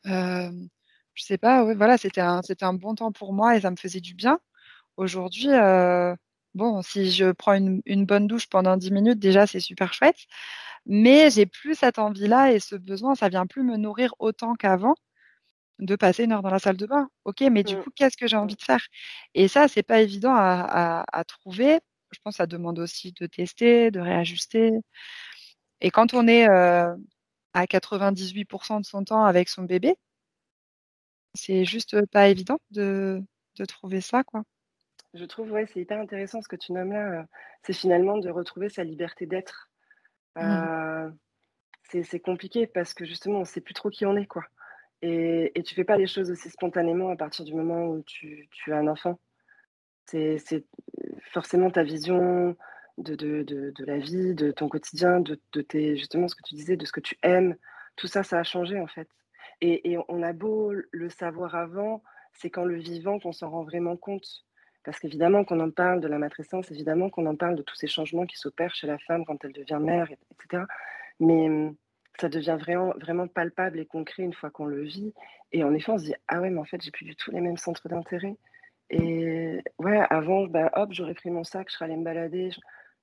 Euh, 0.08 0.51
je 1.13 1.24
sais 1.24 1.38
pas, 1.38 1.74
voilà, 1.75 1.98
c'était 1.98 2.22
un, 2.22 2.41
c'était 2.41 2.65
un 2.65 2.74
bon 2.74 2.96
temps 2.96 3.12
pour 3.12 3.34
moi 3.34 3.55
et 3.55 3.62
ça 3.62 3.72
me 3.72 3.75
faisait 3.77 4.01
du 4.01 4.15
bien. 4.15 4.39
Aujourd'hui, 4.98 5.50
euh, 5.51 6.15
bon, 6.55 6.82
si 6.82 7.12
je 7.12 7.32
prends 7.32 7.53
une, 7.53 7.82
une, 7.86 8.05
bonne 8.05 8.27
douche 8.27 8.48
pendant 8.50 8.77
10 8.77 8.91
minutes, 8.91 9.20
déjà, 9.20 9.48
c'est 9.48 9.60
super 9.60 9.93
chouette. 9.93 10.17
Mais 10.86 11.29
j'ai 11.32 11.46
plus 11.46 11.75
cette 11.75 12.00
envie-là 12.00 12.53
et 12.53 12.60
ce 12.60 12.75
besoin, 12.75 13.15
ça 13.15 13.29
vient 13.29 13.48
plus 13.48 13.63
me 13.63 13.77
nourrir 13.77 14.15
autant 14.20 14.55
qu'avant 14.55 14.96
de 15.85 15.95
passer 15.95 16.23
une 16.25 16.31
heure 16.31 16.41
dans 16.41 16.49
la 16.49 16.59
salle 16.59 16.77
de 16.77 16.85
bain. 16.85 17.09
Ok, 17.25 17.41
mais 17.41 17.63
du 17.63 17.75
mmh. 17.75 17.83
coup, 17.83 17.89
qu'est-ce 17.95 18.17
que 18.17 18.27
j'ai 18.27 18.37
envie 18.37 18.55
de 18.55 18.61
faire? 18.61 18.85
Et 19.33 19.47
ça, 19.47 19.67
c'est 19.67 19.83
pas 19.83 20.01
évident 20.01 20.33
à, 20.35 21.03
à, 21.11 21.23
trouver. 21.25 21.79
Je 22.11 22.19
pense 22.23 22.35
que 22.35 22.37
ça 22.37 22.47
demande 22.47 22.79
aussi 22.79 23.13
de 23.13 23.27
tester, 23.27 23.91
de 23.91 23.99
réajuster. 23.99 24.71
Et 25.81 25.91
quand 25.91 26.13
on 26.13 26.27
est 26.27 26.47
euh, 26.49 26.95
à 27.53 27.65
98% 27.65 28.81
de 28.81 28.85
son 28.85 29.03
temps 29.03 29.25
avec 29.25 29.49
son 29.49 29.63
bébé, 29.63 29.95
c'est 31.33 31.65
juste 31.65 32.05
pas 32.07 32.29
évident 32.29 32.59
de, 32.71 33.23
trouver 33.67 34.01
ça, 34.01 34.23
quoi. 34.23 34.43
Je 35.13 35.25
trouve, 35.25 35.51
ouais, 35.51 35.67
c'est 35.71 35.81
hyper 35.81 35.99
intéressant 35.99 36.41
ce 36.41 36.47
que 36.47 36.55
tu 36.55 36.71
nommes 36.73 36.91
là. 36.91 37.19
Euh, 37.19 37.23
c'est 37.63 37.73
finalement 37.73 38.17
de 38.17 38.29
retrouver 38.29 38.69
sa 38.69 38.83
liberté 38.83 39.25
d'être. 39.25 39.69
Mmh. 40.35 40.41
Euh, 40.41 41.11
c'est 42.01 42.19
compliqué 42.19 42.65
parce 42.65 42.96
que 42.96 43.05
justement, 43.05 43.37
on 43.37 43.41
ne 43.41 43.46
sait 43.46 43.61
plus 43.61 43.75
trop 43.75 43.89
qui 43.89 44.05
on 44.07 44.15
est, 44.15 44.25
quoi. 44.25 44.43
Et, 45.03 45.51
et 45.59 45.63
tu 45.63 45.75
fais 45.75 45.83
pas 45.83 45.98
les 45.98 46.07
choses 46.07 46.31
aussi 46.31 46.50
spontanément 46.50 47.09
à 47.09 47.18
partir 47.18 47.44
du 47.44 47.53
moment 47.53 47.87
où 47.87 48.01
tu, 48.03 48.48
as 48.68 48.77
un 48.77 48.87
enfant. 48.87 49.20
C'est 50.05 50.66
forcément 51.33 51.70
ta 51.70 51.83
vision, 51.83 52.55
de, 52.98 53.74
la 53.79 53.98
vie, 53.98 54.33
de 54.33 54.51
ton 54.51 54.70
quotidien, 54.70 55.20
de, 55.20 55.35
tes, 55.61 55.98
justement 55.98 56.29
ce 56.29 56.35
que 56.35 56.44
tu 56.44 56.55
disais, 56.55 56.77
de 56.77 56.85
ce 56.85 56.94
que 56.94 57.01
tu 57.01 57.18
aimes. 57.22 57.57
Tout 57.98 58.07
ça, 58.07 58.24
ça 58.24 58.39
a 58.39 58.44
changé 58.44 58.79
en 58.79 58.87
fait. 58.87 59.09
Et, 59.59 59.98
on 60.07 60.24
a 60.24 60.31
beau 60.31 60.72
le 60.72 61.09
savoir 61.09 61.55
avant, 61.55 62.01
c'est 62.31 62.50
quand 62.50 62.63
le 62.63 62.77
vivant 62.77 63.20
qu'on 63.20 63.33
s'en 63.33 63.50
rend 63.50 63.63
vraiment 63.63 63.98
compte. 63.98 64.46
Parce 64.85 65.00
qu'évidemment 65.00 65.44
qu'on 65.44 65.59
en 65.59 65.72
parle 65.72 66.00
de 66.00 66.07
la 66.07 66.18
matrescence, 66.18 66.72
évidemment 66.72 67.09
qu'on 67.09 67.25
en 67.25 67.35
parle 67.35 67.55
de 67.55 67.61
tous 67.61 67.75
ces 67.75 67.87
changements 67.87 68.25
qui 68.25 68.37
s'opèrent 68.37 68.75
chez 68.75 68.87
la 68.87 68.98
femme 69.00 69.25
quand 69.25 69.44
elle 69.44 69.53
devient 69.53 69.79
mère, 69.81 70.09
etc. 70.11 70.63
Mais 71.20 71.74
ça 72.19 72.29
devient 72.29 72.57
vraiment, 72.59 72.93
vraiment 72.99 73.27
palpable 73.27 73.79
et 73.79 73.85
concret 73.85 74.23
une 74.23 74.33
fois 74.33 74.49
qu'on 74.49 74.65
le 74.65 74.83
vit. 74.83 75.13
Et 75.51 75.63
en 75.63 75.73
effet, 75.73 75.91
on 75.91 75.97
se 75.97 76.05
dit, 76.05 76.15
ah 76.27 76.41
ouais, 76.41 76.49
mais 76.49 76.59
en 76.59 76.65
fait, 76.65 76.81
j'ai 76.81 76.91
plus 76.91 77.05
du 77.05 77.15
tout 77.15 77.31
les 77.31 77.41
mêmes 77.41 77.57
centres 77.57 77.87
d'intérêt. 77.89 78.35
Et 78.89 79.61
ouais, 79.79 79.99
avant, 80.09 80.45
bah, 80.45 80.69
hop, 80.75 80.89
j'aurais 80.91 81.13
pris 81.13 81.31
mon 81.31 81.43
sac, 81.43 81.69
je 81.69 81.73
serais 81.73 81.85
allée 81.85 81.97
me 81.97 82.03
balader. 82.03 82.51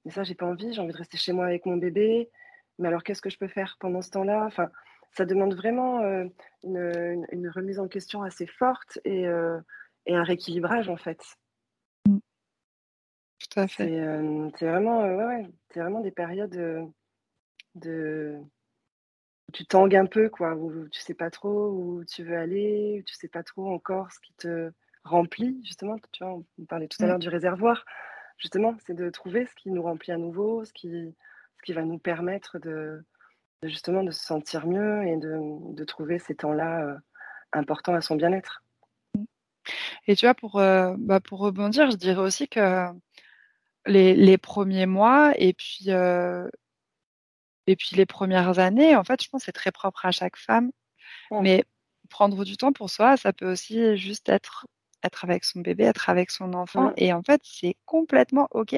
Mais 0.05 0.11
ça, 0.11 0.23
j'ai 0.23 0.35
pas 0.35 0.47
envie, 0.47 0.73
j'ai 0.73 0.81
envie 0.81 0.93
de 0.93 0.99
rester 0.99 1.17
chez 1.17 1.33
moi 1.33 1.47
avec 1.47 1.67
mon 1.67 1.77
bébé. 1.77 2.31
Mais 2.79 2.89
alors, 2.89 3.03
qu'est-ce 3.03 3.23
que 3.23 3.31
je 3.31 3.39
peux 3.39 3.49
faire 3.49 3.77
pendant 3.81 4.03
ce 4.03 4.11
temps-là? 4.11 4.45
Enfin, 4.47 4.71
Ça 5.13 5.25
demande 5.25 5.55
vraiment 5.55 6.01
euh, 6.01 6.25
une, 6.63 7.51
remise 7.55 7.81
en 7.81 7.89
question 7.89 8.23
assez 8.23 8.47
forte 8.47 8.99
et, 9.05 9.27
euh, 9.27 9.59
et 10.07 10.15
un 10.15 10.23
rééquilibrage, 10.23 10.89
en 10.89 10.97
fait. 10.97 11.21
Mmh. 12.09 12.19
Tout 13.39 13.61
à 13.61 13.67
fait. 13.67 13.89
C'est 13.89 14.01
euh, 14.01 14.49
vraiment, 14.61 15.03
ouais, 15.03 15.47
vraiment 15.75 16.01
des 16.01 16.13
périodes 16.13 16.91
de, 17.75 18.41
tu 19.51 19.67
tangues 19.67 19.97
un 19.97 20.07
peu, 20.07 20.29
quoi, 20.29 20.55
où 20.55 20.89
tu 20.89 21.01
sais 21.01 21.15
pas 21.15 21.31
trop 21.31 21.71
où 21.71 22.05
tu 22.05 22.25
veux 22.25 22.37
aller, 22.37 22.99
où 23.01 23.03
tu 23.05 23.15
sais 23.15 23.29
pas 23.29 23.43
trop 23.43 23.73
encore 23.73 24.11
ce 24.13 24.21
qui 24.21 24.33
te 24.35 24.71
remplit, 25.05 25.61
justement. 25.65 25.97
Tu 26.13 26.25
vois, 26.25 26.35
on 26.35 26.65
parlait 26.65 26.89
tout 26.89 27.03
à 27.03 27.07
mmh. 27.07 27.09
l'heure 27.09 27.19
du 27.19 27.29
réservoir 27.29 27.85
justement, 28.41 28.75
c'est 28.87 28.95
de 28.95 29.11
trouver 29.11 29.47
ce 29.47 29.55
qui 29.55 29.71
nous 29.71 29.83
remplit 29.83 30.13
à 30.13 30.17
nouveau, 30.17 30.65
ce 30.65 30.73
qui, 30.73 30.89
ce 30.89 31.63
qui 31.63 31.73
va 31.73 31.85
nous 31.85 31.99
permettre 31.99 32.59
de, 32.59 33.05
justement 33.63 34.03
de 34.03 34.11
se 34.11 34.25
sentir 34.25 34.67
mieux 34.67 35.07
et 35.07 35.17
de, 35.17 35.85
trouver 35.85 36.19
ces 36.19 36.35
temps-là 36.35 36.85
euh, 36.85 36.97
importants 37.53 37.95
à 37.95 38.01
son 38.01 38.17
bien-être. 38.17 38.63
Et 40.07 40.17
tu 40.17 40.27
vois, 40.27 40.35
pour, 40.35 40.59
euh, 40.59 40.95
bah, 40.99 41.21
pour 41.21 41.41
rebondir, 41.41 41.91
je 41.91 41.97
dirais 41.97 42.21
aussi 42.21 42.49
que 42.49 42.87
les, 43.87 44.39
premiers 44.39 44.87
mois 44.87 45.33
et 45.37 45.53
puis, 45.53 45.87
euh, 45.89 46.49
et 47.71 47.77
puis 47.77 47.95
les 47.95 48.07
premières 48.07 48.59
années, 48.59 48.97
en 48.97 49.05
fait, 49.05 49.23
je 49.23 49.29
pense 49.29 49.43
que 49.43 49.45
c'est 49.47 49.53
très 49.53 49.71
propre 49.71 50.05
à 50.05 50.11
chaque 50.11 50.37
femme. 50.37 50.73
Mais 51.31 51.65
prendre 52.09 52.45
du 52.45 52.57
temps 52.57 52.73
pour 52.73 52.91
soi, 52.91 53.17
ça 53.17 53.33
peut 53.33 53.51
aussi 53.51 53.97
juste 53.97 54.29
être 54.29 54.67
être 55.03 55.25
avec 55.25 55.45
son 55.45 55.61
bébé, 55.61 55.85
être 55.85 56.11
avec 56.11 56.31
son 56.31 56.53
enfant. 56.53 56.93
Et 56.97 57.13
en 57.13 57.23
fait, 57.23 57.41
c'est 57.45 57.77
complètement 57.87 58.49
OK. 58.51 58.77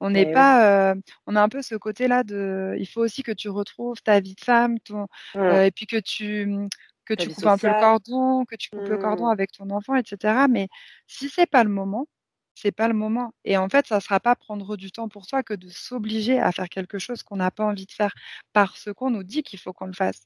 On 0.00 0.10
n'est 0.10 0.30
pas. 0.32 0.90
Euh, 0.90 0.94
on 1.26 1.36
a 1.36 1.42
un 1.42 1.48
peu 1.48 1.62
ce 1.62 1.76
côté-là 1.76 2.24
de. 2.24 2.74
Il 2.78 2.86
faut 2.86 3.00
aussi 3.00 3.22
que 3.22 3.32
tu 3.32 3.48
retrouves 3.48 4.02
ta 4.02 4.20
vie 4.20 4.34
de 4.34 4.44
femme, 4.44 4.78
ton, 4.80 5.06
euh, 5.36 5.62
et 5.62 5.70
puis 5.70 5.86
que 5.86 5.96
tu 5.96 6.68
que 7.06 7.14
tu 7.14 7.28
coupes 7.28 7.46
un 7.46 7.58
peu 7.58 7.68
le 7.68 7.80
cordon, 7.80 8.44
que 8.46 8.56
tu 8.56 8.70
coupes 8.70 8.88
le 8.88 8.98
cordon 8.98 9.26
mmh. 9.26 9.32
avec 9.32 9.52
ton 9.52 9.70
enfant, 9.70 9.94
etc. 9.94 10.46
Mais 10.50 10.68
si 11.06 11.28
c'est 11.28 11.46
pas 11.46 11.62
le 11.62 11.70
moment, 11.70 12.08
c'est 12.54 12.72
pas 12.72 12.88
le 12.88 12.94
moment. 12.94 13.32
Et 13.44 13.56
en 13.58 13.68
fait, 13.68 13.86
ça 13.86 14.00
sera 14.00 14.20
pas 14.20 14.36
prendre 14.36 14.76
du 14.76 14.92
temps 14.92 15.08
pour 15.08 15.26
soi 15.26 15.42
que 15.42 15.54
de 15.54 15.68
s'obliger 15.68 16.38
à 16.40 16.52
faire 16.52 16.68
quelque 16.68 16.98
chose 16.98 17.22
qu'on 17.22 17.36
n'a 17.36 17.50
pas 17.50 17.64
envie 17.64 17.86
de 17.86 17.92
faire 17.92 18.14
parce 18.52 18.88
qu'on 18.96 19.10
nous 19.10 19.24
dit 19.24 19.42
qu'il 19.42 19.58
faut 19.58 19.72
qu'on 19.72 19.86
le 19.86 19.92
fasse. 19.94 20.22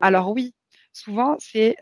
Alors 0.00 0.30
oui, 0.32 0.54
souvent 0.92 1.36
c'est 1.40 1.76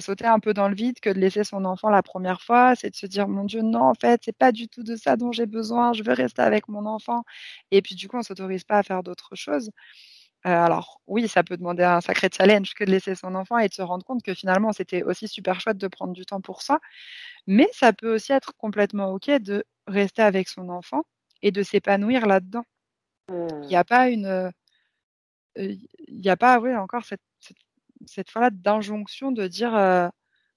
sauter 0.00 0.26
un 0.26 0.38
peu 0.40 0.54
dans 0.54 0.68
le 0.68 0.74
vide 0.74 1.00
que 1.00 1.10
de 1.10 1.18
laisser 1.18 1.44
son 1.44 1.64
enfant 1.64 1.90
la 1.90 2.02
première 2.02 2.42
fois, 2.42 2.74
c'est 2.76 2.90
de 2.90 2.96
se 2.96 3.06
dire 3.06 3.28
mon 3.28 3.44
Dieu 3.44 3.62
non 3.62 3.82
en 3.82 3.94
fait 3.94 4.20
c'est 4.24 4.36
pas 4.36 4.52
du 4.52 4.68
tout 4.68 4.82
de 4.84 4.96
ça 4.96 5.16
dont 5.16 5.32
j'ai 5.32 5.46
besoin, 5.46 5.92
je 5.92 6.02
veux 6.04 6.12
rester 6.12 6.42
avec 6.42 6.68
mon 6.68 6.86
enfant 6.86 7.24
et 7.72 7.82
puis 7.82 7.94
du 7.96 8.08
coup 8.08 8.16
on 8.18 8.22
s'autorise 8.22 8.64
pas 8.64 8.78
à 8.78 8.82
faire 8.84 9.02
d'autres 9.02 9.34
choses. 9.36 9.70
Euh, 10.46 10.50
alors 10.50 11.02
oui 11.06 11.28
ça 11.28 11.42
peut 11.42 11.58
demander 11.58 11.82
un 11.84 12.00
sacré 12.00 12.30
challenge 12.34 12.72
que 12.72 12.84
de 12.84 12.90
laisser 12.90 13.14
son 13.14 13.34
enfant 13.34 13.58
et 13.58 13.68
de 13.68 13.74
se 13.74 13.82
rendre 13.82 14.06
compte 14.06 14.22
que 14.22 14.32
finalement 14.32 14.72
c'était 14.72 15.02
aussi 15.02 15.28
super 15.28 15.60
chouette 15.60 15.76
de 15.76 15.86
prendre 15.86 16.14
du 16.14 16.24
temps 16.24 16.40
pour 16.40 16.62
ça, 16.62 16.80
mais 17.46 17.68
ça 17.72 17.92
peut 17.92 18.14
aussi 18.14 18.32
être 18.32 18.54
complètement 18.56 19.12
ok 19.12 19.30
de 19.30 19.64
rester 19.86 20.22
avec 20.22 20.48
son 20.48 20.70
enfant 20.70 21.02
et 21.42 21.52
de 21.52 21.62
s'épanouir 21.62 22.26
là-dedans. 22.26 22.64
Il 23.28 23.66
n'y 23.68 23.76
a 23.76 23.84
pas 23.84 24.08
une 24.08 24.26
euh, 24.26 24.50
il 25.56 26.20
n'y 26.20 26.30
a 26.30 26.36
pas 26.36 26.58
oui 26.60 26.74
encore 26.76 27.04
cette 27.04 27.20
cette 28.06 28.30
fois-là 28.30 28.50
d'injonction 28.50 29.32
de 29.32 29.46
dire 29.46 29.74
euh, 29.76 30.08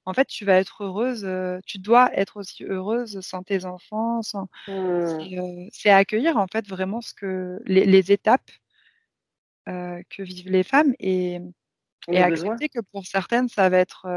en 0.05 0.13
fait 0.13 0.25
tu 0.25 0.45
vas 0.45 0.55
être 0.55 0.83
heureuse, 0.83 1.23
euh, 1.25 1.59
tu 1.65 1.79
dois 1.79 2.13
être 2.13 2.37
aussi 2.37 2.63
heureuse 2.63 3.19
sans 3.21 3.43
tes 3.43 3.65
enfants. 3.65 4.21
Sans... 4.21 4.47
Mmh. 4.67 4.71
Euh, 4.71 5.67
c'est 5.71 5.89
accueillir 5.89 6.37
en 6.37 6.47
fait 6.47 6.67
vraiment 6.67 7.01
ce 7.01 7.13
que 7.13 7.61
les, 7.65 8.11
étapes 8.11 8.51
que 9.65 10.23
vivent 10.23 10.49
les 10.49 10.63
femmes 10.63 10.93
et, 10.99 11.39
et 12.10 12.21
accepter 12.21 12.69
que 12.69 12.80
pour 12.91 13.06
certaines, 13.06 13.49
ça 13.49 13.69
va 13.69 13.78
être, 13.78 14.08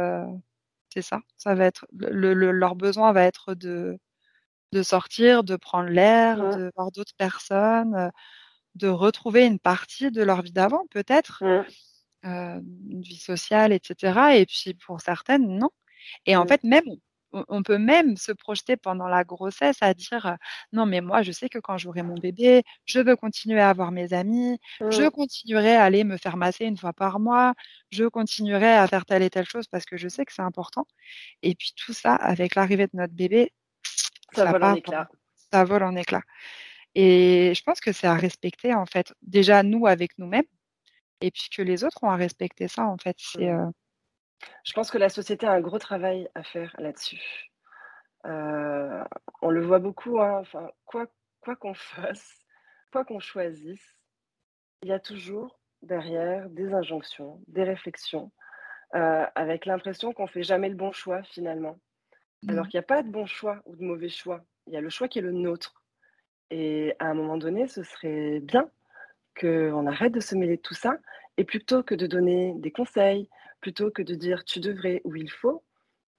c'est 0.93 1.03
ça, 1.03 1.21
ça 1.37 1.55
va 1.55 1.67
être, 1.67 1.87
leur 1.93 2.75
besoin 2.77 3.13
va 3.13 3.25
être 3.25 3.55
de, 3.55 3.99
de 4.73 4.83
sortir, 4.83 5.45
de 5.45 5.57
prendre 5.57 5.89
l'air, 5.89 6.37
de 6.57 6.71
voir 6.77 6.91
d'autres 6.93 7.15
personnes, 7.17 8.11
de 8.75 8.89
retrouver 8.89 9.47
une 9.47 9.59
partie 9.59 10.11
de 10.11 10.23
leur 10.23 10.43
vie 10.43 10.53
d'avant, 10.53 10.87
peut-être, 10.91 11.43
une 12.23 13.03
vie 13.03 13.19
sociale, 13.19 13.73
etc. 13.73 14.39
Et 14.39 14.47
puis 14.47 14.75
pour 14.75 15.01
certaines, 15.01 15.47
non. 15.59 15.71
Et 16.27 16.37
en 16.37 16.47
fait, 16.47 16.63
même 16.65 16.85
on 17.49 17.63
peut 17.63 17.79
même 17.79 18.17
se 18.17 18.33
projeter 18.33 18.77
pendant 18.77 19.09
la 19.09 19.25
grossesse 19.25 19.79
à 19.81 19.95
dire 19.95 20.37
non 20.73 20.87
mais 20.87 21.01
moi 21.01 21.23
je 21.23 21.33
sais 21.33 21.49
que 21.49 21.59
quand 21.59 21.79
j'aurai 21.79 22.03
mon 22.03 22.15
bébé, 22.15 22.63
je 22.85 23.01
veux 23.01 23.17
continuer 23.17 23.61
à 23.61 23.71
avoir 23.71 23.93
mes 23.93 24.13
amis, 24.13 24.59
je 24.81 25.03
mmh. 25.03 25.11
continuerai 25.11 25.77
à 25.77 25.85
aller 25.85 26.05
me 26.05 26.17
faire 26.17 26.37
masser 26.37 26.65
une 26.65 26.77
fois 26.77 26.93
par 26.93 27.21
mois, 27.21 27.55
je 27.91 28.05
continuerai 28.05 28.73
à 28.73 28.87
faire 28.87 29.05
telle 29.05 29.23
et 29.23 29.31
telle 29.31 29.47
chose 29.47 29.67
parce 29.69 29.85
que 29.85 29.97
je 29.97 30.09
sais 30.09 30.25
que 30.25 30.33
c'est 30.33 30.43
important. 30.43 30.87
Et 31.43 31.55
puis 31.55 31.73
tout 31.77 31.93
ça 31.93 32.15
avec 32.15 32.55
l'arrivée 32.55 32.87
de 32.87 32.93
notre 32.95 33.15
bébé, 33.15 33.53
ça, 34.33 34.51
vole 34.51 34.65
en 34.65 34.75
éclat. 34.75 35.09
Ça 35.53 35.65
vole 35.65 35.83
en 35.83 35.97
éclat. 35.97 36.23
Et 36.95 37.53
je 37.55 37.63
pense 37.63 37.81
que 37.81 37.93
c'est 37.93 38.07
à 38.07 38.15
respecter 38.15 38.75
en 38.75 38.87
fait 38.87 39.13
déjà 39.23 39.63
nous 39.63 39.87
avec 39.87 40.19
nous-mêmes 40.19 40.45
et 41.21 41.31
puis 41.31 41.49
que 41.55 41.63
les 41.63 41.85
autres 41.85 42.03
ont 42.03 42.11
à 42.11 42.17
respecter 42.17 42.69
ça 42.69 42.87
en 42.87 42.97
fait. 42.99 43.17
C'est 43.19 43.53
mmh. 43.53 43.73
Je 44.65 44.73
pense 44.73 44.91
que 44.91 44.99
la 44.99 45.09
société 45.09 45.47
a 45.47 45.53
un 45.53 45.61
gros 45.61 45.79
travail 45.79 46.29
à 46.35 46.43
faire 46.43 46.75
là-dessus. 46.79 47.51
Euh, 48.27 49.05
on 49.43 49.51
le 49.51 49.65
voit 49.65 49.79
beaucoup, 49.79 50.21
hein, 50.21 50.39
enfin, 50.41 50.69
quoi 50.85 51.07
qu'on 51.55 51.75
fasse, 51.75 52.41
quoi 52.91 53.05
qu'on 53.05 53.21
choisisse, 53.21 53.97
il 54.83 54.89
y 54.89 54.93
a 54.93 54.99
toujours 54.99 55.61
derrière 55.83 56.49
des 56.51 56.75
injonctions, 56.75 57.41
des 57.47 57.63
réflexions, 57.63 58.33
euh, 58.95 59.27
avec 59.35 59.67
l'impression 59.67 60.13
qu'on 60.13 60.25
ne 60.25 60.29
fait 60.29 60.43
jamais 60.43 60.69
le 60.69 60.75
bon 60.75 60.93
choix 60.93 61.23
finalement. 61.23 61.79
Mmh. 62.43 62.51
Alors 62.51 62.69
qu'il 62.69 62.79
n'y 62.79 62.85
a 62.85 62.87
pas 62.87 63.03
de 63.03 63.11
bon 63.11 63.27
choix 63.27 63.61
ou 63.67 63.77
de 63.77 63.85
mauvais 63.85 64.09
choix. 64.09 64.45
Il 64.67 64.75
y 64.75 64.77
a 64.77 64.81
le 64.81 64.91
choix 64.91 65.09
qui 65.09 65.19
est 65.19 65.23
le 65.23 65.33
nôtre. 65.33 65.83
Et 66.51 66.95
à 66.99 67.07
un 67.07 67.15
moment 67.15 67.37
donné, 67.37 67.67
ce 67.69 67.83
serait 67.83 68.41
bien 68.41 68.69
qu'on 69.41 69.87
arrête 69.87 70.13
de 70.13 70.21
se 70.21 70.35
mêler 70.35 70.57
de 70.57 70.63
tout 70.63 70.75
ça 70.75 70.97
et 71.37 71.45
plutôt 71.45 71.83
que 71.83 71.95
de 71.95 72.07
donner 72.07 72.55
des 72.57 72.71
conseils, 72.71 73.29
plutôt 73.67 73.91
que 73.91 74.03
de 74.03 74.15
dire 74.15 74.45
tu 74.45 74.61
devrais 74.61 75.01
ou 75.03 75.17
il 75.17 75.29
faut, 75.29 75.65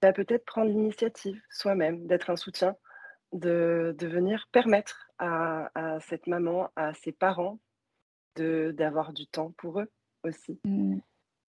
bah, 0.02 0.12
peut-être 0.12 0.44
prendre 0.44 0.70
l'initiative 0.70 1.40
soi-même, 1.48 2.06
d'être 2.06 2.28
un 2.28 2.36
soutien, 2.36 2.76
de, 3.32 3.96
de 3.98 4.06
venir 4.06 4.50
permettre 4.52 5.08
à, 5.18 5.70
cette 6.00 6.26
maman, 6.26 6.68
à 6.76 6.92
ses 6.92 7.10
parents, 7.10 7.58
d'avoir 8.36 9.14
du 9.14 9.26
temps 9.26 9.54
pour 9.56 9.80
eux 9.80 9.90
aussi. 10.24 10.60
Mmh. 10.64 10.98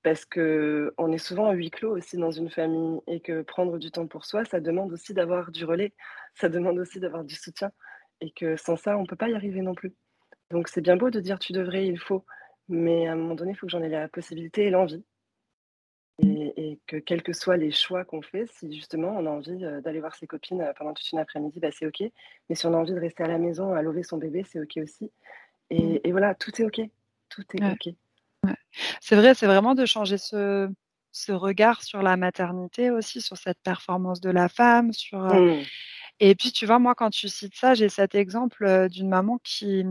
Parce 0.04 0.24
qu'on 0.24 1.12
est 1.12 1.18
souvent 1.18 1.46
à 1.46 1.52
huis 1.54 1.70
clos 1.70 1.96
aussi 1.96 2.16
dans 2.16 2.30
une 2.30 2.48
famille 2.48 3.00
et 3.08 3.18
que 3.18 3.42
prendre 3.42 3.76
du 3.76 3.90
temps 3.90 4.06
pour 4.06 4.24
soi, 4.24 4.44
ça 4.44 4.60
demande 4.60 4.92
aussi 4.92 5.14
d'avoir 5.14 5.50
du 5.50 5.64
relais, 5.64 5.94
ça 6.36 6.48
demande 6.48 6.78
aussi 6.78 7.00
d'avoir 7.00 7.24
du 7.24 7.34
soutien 7.34 7.72
et 8.20 8.30
que 8.30 8.56
sans 8.56 8.76
ça, 8.76 8.96
on 8.96 9.02
ne 9.02 9.08
peut 9.08 9.16
pas 9.16 9.30
y 9.30 9.34
arriver 9.34 9.62
non 9.62 9.74
plus. 9.74 9.96
Donc 10.52 10.68
c'est 10.68 10.80
bien 10.80 10.96
beau 10.96 11.10
de 11.10 11.18
dire 11.18 11.40
tu 11.40 11.52
devrais, 11.52 11.88
il 11.88 11.98
faut, 11.98 12.24
mais 12.68 13.08
à 13.08 13.14
un 13.14 13.16
moment 13.16 13.34
donné, 13.34 13.50
il 13.50 13.56
faut 13.56 13.66
que 13.66 13.72
j'en 13.72 13.82
ai 13.82 13.88
la 13.88 14.06
possibilité 14.06 14.66
et 14.66 14.70
l'envie. 14.70 15.04
Et, 16.20 16.80
que 16.88 16.96
quels 16.96 17.22
que 17.22 17.32
soient 17.32 17.56
les 17.56 17.70
choix 17.70 18.04
qu'on 18.04 18.22
fait, 18.22 18.50
si 18.50 18.74
justement 18.74 19.14
on 19.16 19.26
a 19.26 19.30
envie 19.30 19.64
euh, 19.64 19.80
d'aller 19.80 20.00
voir 20.00 20.16
ses 20.16 20.26
copines 20.26 20.60
euh, 20.60 20.72
pendant 20.76 20.92
toute 20.92 21.12
une 21.12 21.18
après-midi, 21.18 21.60
bah, 21.60 21.70
c'est 21.70 21.86
OK. 21.86 22.02
Mais 22.48 22.54
si 22.56 22.66
on 22.66 22.74
a 22.74 22.76
envie 22.76 22.92
de 22.92 22.98
rester 22.98 23.22
à 23.22 23.28
la 23.28 23.38
maison 23.38 23.72
à 23.72 23.82
lever 23.82 24.02
son 24.02 24.16
bébé, 24.16 24.44
c'est 24.48 24.58
OK 24.58 24.78
aussi. 24.82 25.10
Et, 25.70 26.00
mmh. 26.04 26.10
voilà, 26.10 26.34
tout 26.34 26.50
est 26.60 26.64
OK. 26.64 26.80
Tout 27.28 27.44
est 27.54 27.64
OK. 27.64 27.94
C'est 29.00 29.16
vrai, 29.16 29.34
c'est 29.34 29.46
vraiment 29.46 29.74
de 29.74 29.84
changer 29.86 30.18
ce, 30.18 30.68
ce, 31.12 31.32
regard 31.32 31.82
sur 31.82 32.02
la 32.02 32.16
maternité 32.16 32.90
aussi, 32.90 33.20
sur 33.20 33.36
cette 33.36 33.60
performance 33.62 34.20
de 34.20 34.30
la 34.30 34.48
femme. 34.48 34.92
Sur, 34.92 35.24
euh, 35.24 35.60
mmh. 35.60 35.62
Et 36.20 36.34
puis, 36.34 36.50
tu 36.50 36.66
vois, 36.66 36.78
moi, 36.78 36.94
quand 36.94 37.10
tu 37.10 37.28
cites 37.28 37.54
ça, 37.54 37.74
j'ai 37.74 37.88
cet 37.88 38.14
exemple 38.14 38.88
d'une 38.88 39.08
maman 39.08 39.38
qui, 39.44 39.84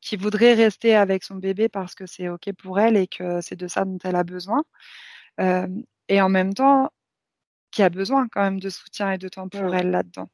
qui 0.00 0.16
voudrait 0.16 0.54
rester 0.54 0.94
avec 0.94 1.24
son 1.24 1.36
bébé 1.36 1.68
parce 1.68 1.94
que 1.94 2.06
c'est 2.06 2.28
OK 2.28 2.52
pour 2.56 2.78
elle 2.78 2.96
et 2.96 3.06
que 3.06 3.40
c'est 3.40 3.56
de 3.56 3.68
ça 3.68 3.84
dont 3.84 3.98
elle 4.04 4.16
a 4.16 4.24
besoin. 4.24 4.64
Euh, 5.40 5.66
et 6.08 6.20
en 6.20 6.28
même 6.28 6.54
temps, 6.54 6.90
qui 7.70 7.82
a 7.82 7.90
besoin 7.90 8.28
quand 8.28 8.42
même 8.42 8.60
de 8.60 8.70
soutien 8.70 9.12
et 9.12 9.18
de 9.18 9.28
temps 9.28 9.48
pour 9.48 9.62
mmh. 9.62 9.74
elle 9.74 9.90
là-dedans. 9.90 10.28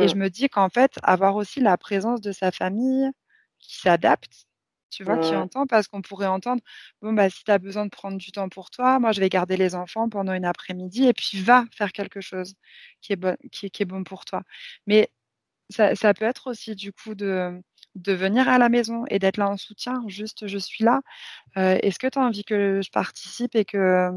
Et 0.00 0.08
je 0.08 0.14
mmh. 0.14 0.18
me 0.18 0.30
dis 0.30 0.48
qu'en 0.48 0.68
fait, 0.68 0.92
avoir 1.02 1.36
aussi 1.36 1.60
la 1.60 1.76
présence 1.76 2.20
de 2.20 2.32
sa 2.32 2.50
famille 2.50 3.10
qui 3.58 3.78
s'adapte, 3.78 4.46
tu 4.90 5.04
vois, 5.04 5.18
qui 5.18 5.34
entend, 5.34 5.66
parce 5.66 5.88
qu'on 5.88 6.02
pourrait 6.02 6.26
entendre, 6.26 6.62
bon, 7.00 7.12
bah, 7.14 7.30
si 7.30 7.44
tu 7.44 7.50
as 7.50 7.58
besoin 7.58 7.86
de 7.86 7.90
prendre 7.90 8.18
du 8.18 8.30
temps 8.30 8.48
pour 8.48 8.70
toi, 8.70 8.98
moi, 9.00 9.12
je 9.12 9.20
vais 9.20 9.28
garder 9.28 9.56
les 9.56 9.74
enfants 9.74 10.08
pendant 10.08 10.34
une 10.34 10.44
après-midi 10.44 11.06
et 11.06 11.14
puis 11.14 11.40
va 11.40 11.64
faire 11.72 11.92
quelque 11.92 12.20
chose 12.20 12.54
qui 13.00 13.14
est 13.14 13.16
bon, 13.16 13.36
qui, 13.50 13.66
est 13.66 13.84
bon 13.84 14.04
pour 14.04 14.24
toi. 14.24 14.42
Mais 14.86 15.10
ça, 15.70 15.94
ça, 15.94 16.14
peut 16.14 16.26
être 16.26 16.50
aussi, 16.50 16.74
du 16.74 16.92
coup, 16.92 17.14
de, 17.14 17.60
de 17.94 18.12
venir 18.12 18.48
à 18.48 18.58
la 18.58 18.68
maison 18.68 19.04
et 19.08 19.18
d'être 19.18 19.36
là 19.36 19.48
en 19.48 19.56
soutien, 19.56 20.02
juste 20.08 20.46
je 20.46 20.58
suis 20.58 20.84
là. 20.84 21.02
Euh, 21.56 21.78
est-ce 21.82 21.98
que 21.98 22.06
tu 22.06 22.18
as 22.18 22.22
envie 22.22 22.44
que 22.44 22.80
je 22.82 22.90
participe 22.90 23.54
et 23.54 23.64
que, 23.64 24.10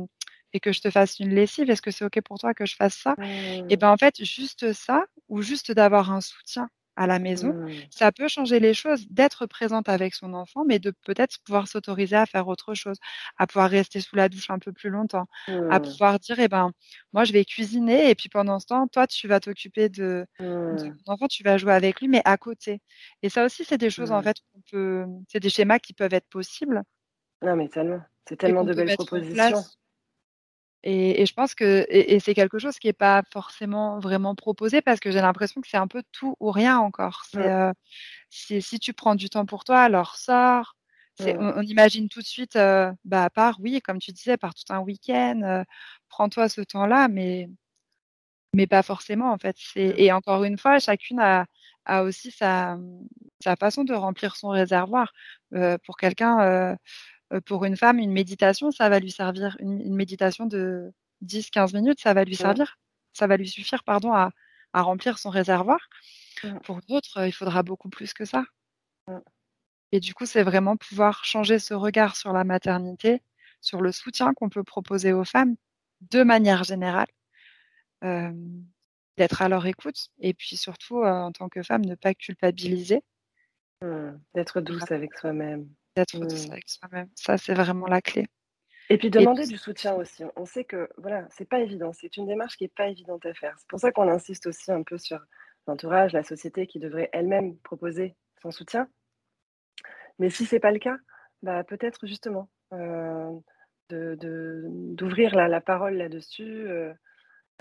et 0.54 0.60
que 0.60 0.72
je 0.72 0.82
te 0.82 0.90
fasse 0.90 1.20
une 1.20 1.34
lessive? 1.34 1.70
Est-ce 1.70 1.82
que 1.82 1.92
c'est 1.92 2.06
OK 2.06 2.20
pour 2.22 2.40
toi 2.40 2.54
que 2.54 2.66
je 2.66 2.76
fasse 2.76 2.96
ça? 2.96 3.16
Et 3.20 3.62
mmh. 3.62 3.76
bien 3.76 3.92
en 3.92 3.98
fait, 3.98 4.24
juste 4.24 4.74
ça, 4.74 5.06
ou 5.30 5.42
juste 5.42 5.72
d'avoir 5.72 6.12
un 6.12 6.22
soutien 6.22 6.70
à 6.96 7.08
la 7.08 7.20
maison, 7.20 7.54
mmh. 7.54 7.72
ça 7.90 8.12
peut 8.12 8.28
changer 8.28 8.60
les 8.60 8.74
choses, 8.74 9.08
d'être 9.10 9.46
présente 9.46 9.90
avec 9.90 10.14
son 10.14 10.34
enfant, 10.34 10.64
mais 10.66 10.80
de 10.80 10.92
peut-être 10.92 11.38
pouvoir 11.44 11.68
s'autoriser 11.68 12.16
à 12.16 12.26
faire 12.26 12.48
autre 12.48 12.74
chose, 12.74 12.98
à 13.38 13.48
pouvoir 13.48 13.70
rester 13.70 14.00
sous 14.00 14.16
la 14.16 14.30
douche 14.30 14.50
un 14.50 14.60
peu 14.60 14.72
plus 14.72 14.90
longtemps, 14.90 15.26
à 15.48 15.80
mmh. 15.80 15.82
pouvoir 15.82 16.20
dire, 16.20 16.40
eh 16.40 16.48
ben, 16.48 16.72
moi, 17.14 17.24
je 17.24 17.34
vais 17.34 17.46
cuisiner, 17.46 18.10
et 18.10 18.16
puis 18.16 18.30
pendant 18.30 18.60
ce 18.60 18.68
temps, 18.68 18.88
toi, 18.88 19.08
tu 19.08 19.28
vas 19.28 19.40
t'occuper 19.40 19.90
de, 19.90 20.26
de, 20.40 20.46
mmh. 20.46 20.98
ton 21.06 21.14
enfant, 21.14 21.28
tu 21.28 21.44
vas 21.44 21.58
jouer 21.58 21.74
avec 21.74 22.00
lui, 22.02 22.08
mais 22.08 22.22
à 22.26 22.38
côté. 22.38 22.82
Et 23.22 23.30
ça 23.30 23.46
aussi, 23.46 23.66
c'est 23.66 23.78
des 23.78 23.90
choses, 23.90 24.12
en 24.12 24.22
fait, 24.22 24.38
qu'on 24.54 24.62
peut, 24.72 25.06
c'est 25.30 25.40
des 25.40 25.50
schémas 25.50 25.80
qui 25.80 25.94
peuvent 25.94 26.14
être 26.14 26.30
possibles. 26.30 26.84
Non, 27.42 27.56
mais 27.56 27.68
tellement, 27.68 28.02
c'est 28.28 28.38
tellement 28.38 28.64
de 28.64 28.74
belles 28.74 28.96
propositions. 28.96 29.64
Et, 30.88 31.26
je 31.26 31.34
pense 31.34 31.56
que 31.56 31.86
et, 31.90 32.20
c'est 32.20 32.36
quelque 32.36 32.60
chose 32.60 32.78
qui 32.78 32.88
n'est 32.88 32.94
pas 32.94 33.24
forcément 33.34 34.00
vraiment 34.00 34.36
proposé 34.36 34.82
parce 34.82 35.00
que 35.00 35.10
j'ai 35.10 35.20
l'impression 35.20 35.60
que 35.60 35.68
c'est 35.68 35.78
un 35.78 35.88
peu 35.88 36.04
tout 36.12 36.36
ou 36.40 36.52
rien 36.52 36.78
encore. 36.78 37.24
C'est 37.28 37.52
euh, 37.52 37.74
si, 38.30 38.80
tu 38.80 38.94
prends 38.94 39.16
du 39.16 39.30
temps 39.30 39.48
pour 39.48 39.64
toi, 39.64 39.82
alors 39.82 40.16
sors. 40.16 40.76
On, 41.20 41.62
imagine 41.62 42.08
tout 42.10 42.20
de 42.20 42.26
suite, 42.26 42.56
euh, 42.56 42.92
bah, 43.04 43.24
à 43.24 43.30
part, 43.32 43.58
oui, 43.62 43.82
comme 43.82 44.00
tu 44.00 44.12
disais, 44.12 44.38
par 44.38 44.54
tout 44.54 44.66
un 44.70 44.80
week-end, 44.80 45.42
euh, 45.44 45.64
prends-toi 46.10 46.50
ce 46.50 46.62
temps-là, 46.62 47.08
mais, 47.08 47.50
mais 48.54 48.68
pas 48.68 48.84
forcément 48.84 49.32
en 49.32 49.38
fait. 49.38 49.58
Et 49.76 50.12
encore 50.12 50.44
une 50.44 50.58
fois, 50.58 50.78
chacune 50.80 51.20
a, 51.20 51.46
a 51.86 52.04
aussi 52.04 52.32
sa, 52.32 52.78
sa 53.44 53.56
façon 53.56 53.86
de 53.86 53.94
remplir 53.94 54.36
son 54.36 54.50
réservoir. 54.50 55.14
pour 55.86 55.98
quelqu'un, 55.98 56.42
euh, 56.42 56.76
pour 57.46 57.66
une 57.66 57.76
femme, 57.76 58.00
une 58.00 58.12
méditation, 58.12 58.72
ça 58.72 58.90
va 58.90 59.00
lui 59.00 59.12
servir. 59.12 59.58
Une, 59.60 59.96
méditation 59.96 60.46
de 60.46 60.92
10-15 61.24 61.76
minutes, 61.76 62.00
ça 62.00 62.14
va 62.14 62.24
lui 62.24 62.36
servir. 62.36 62.78
Ça 63.14 63.28
va 63.28 63.38
lui 63.38 63.48
suffire, 63.48 63.84
pardon, 63.84 64.14
à, 64.14 64.32
remplir 64.74 65.18
son 65.18 65.30
réservoir. 65.30 65.80
Pour 66.64 66.82
d'autres, 66.82 67.20
euh, 67.20 67.28
il 67.28 67.32
faudra 67.32 67.64
beaucoup 67.64 67.90
plus 67.90 68.14
que 68.14 68.26
ça. 68.26 68.44
Et 69.94 70.02
du 70.02 70.14
coup, 70.14 70.26
c'est 70.26 70.44
vraiment 70.44 70.76
pouvoir 70.76 71.24
changer 71.24 71.60
ce 71.60 71.74
regard 71.74 72.18
sur 72.18 72.34
la 72.34 72.44
maternité, 72.44 73.22
sur 73.62 73.82
le 73.82 73.94
soutien 73.94 74.34
qu'on 74.34 74.50
peut 74.50 74.64
proposer 74.64 75.14
aux 75.14 75.24
femmes 75.24 75.56
de 76.02 76.24
manière 76.24 76.66
générale, 76.66 77.08
euh, 78.04 78.34
d'être 79.16 79.42
à 79.42 79.48
leur 79.48 79.66
écoute 79.66 80.10
et 80.20 80.34
puis 80.34 80.58
surtout, 80.58 81.02
en 81.04 81.32
tant 81.32 81.48
que 81.48 81.64
femme, 81.64 81.86
ne 81.86 81.96
pas 81.96 82.14
culpabiliser. 82.14 83.02
D'être 84.34 84.60
douce 84.60 84.92
avec 84.92 85.18
soi-même 85.18 85.70
d'être 85.96 86.18
mmh. 86.18 86.52
avec 86.52 86.70
soi-même. 86.70 87.10
Ça, 87.16 87.38
c'est 87.38 87.54
vraiment 87.54 87.88
la 87.88 88.02
clé. 88.02 88.28
Et 88.90 88.98
puis 88.98 89.10
demander 89.10 89.48
du 89.48 89.58
soutien 89.58 89.96
aussi. 89.96 90.24
On 90.36 90.46
sait 90.46 90.64
que 90.64 90.90
voilà, 90.98 91.26
c'est 91.32 91.50
pas 91.50 91.60
évident. 91.60 91.92
C'est 91.94 92.18
une 92.18 92.28
démarche 92.28 92.56
qui 92.56 92.66
est 92.66 92.76
pas 92.76 92.88
évidente 92.88 93.26
à 93.26 93.34
faire. 93.34 93.56
C'est 93.58 93.68
pour 93.68 93.80
ça 93.80 93.92
qu'on 93.92 94.08
insiste 94.08 94.46
aussi 94.46 94.72
un 94.72 94.84
peu 94.84 94.98
sur 94.98 95.20
l'entourage, 95.68 96.14
la 96.14 96.24
société 96.24 96.68
qui 96.68 96.80
devrait 96.80 97.10
elle-même 97.12 97.58
proposer 97.58 98.16
son 98.42 98.52
soutien. 98.52 98.88
Mais 100.20 100.30
si 100.30 100.46
c'est 100.46 100.60
pas 100.60 100.72
le 100.72 100.80
cas, 100.80 100.98
bah, 101.42 101.64
peut-être 101.64 102.06
justement 102.06 102.50
euh, 102.74 103.32
d'ouvrir 103.90 105.32
de, 105.32 105.36
la, 105.36 105.48
la, 105.48 105.62
parole 105.62 105.96
là-dessus. 105.96 106.68
Euh, 106.68 106.94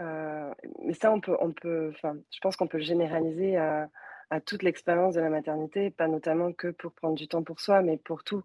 euh, 0.00 0.50
mais 0.82 0.94
ça, 0.94 1.12
on 1.12 1.20
peut, 1.20 1.36
on 1.40 1.52
peut, 1.52 1.90
enfin, 1.94 2.16
je 2.30 2.38
pense 2.40 2.56
qu'on 2.56 2.66
peut 2.66 2.78
le 2.78 2.84
généraliser 2.84 3.56
à, 3.56 3.88
à 4.34 4.40
toute 4.40 4.64
l'expérience 4.64 5.14
de 5.14 5.20
la 5.20 5.30
maternité, 5.30 5.90
pas 5.90 6.08
notamment 6.08 6.52
que 6.52 6.66
pour 6.66 6.92
prendre 6.92 7.14
du 7.14 7.28
temps 7.28 7.44
pour 7.44 7.60
soi, 7.60 7.82
mais 7.82 7.96
pour 7.96 8.24
tout. 8.24 8.42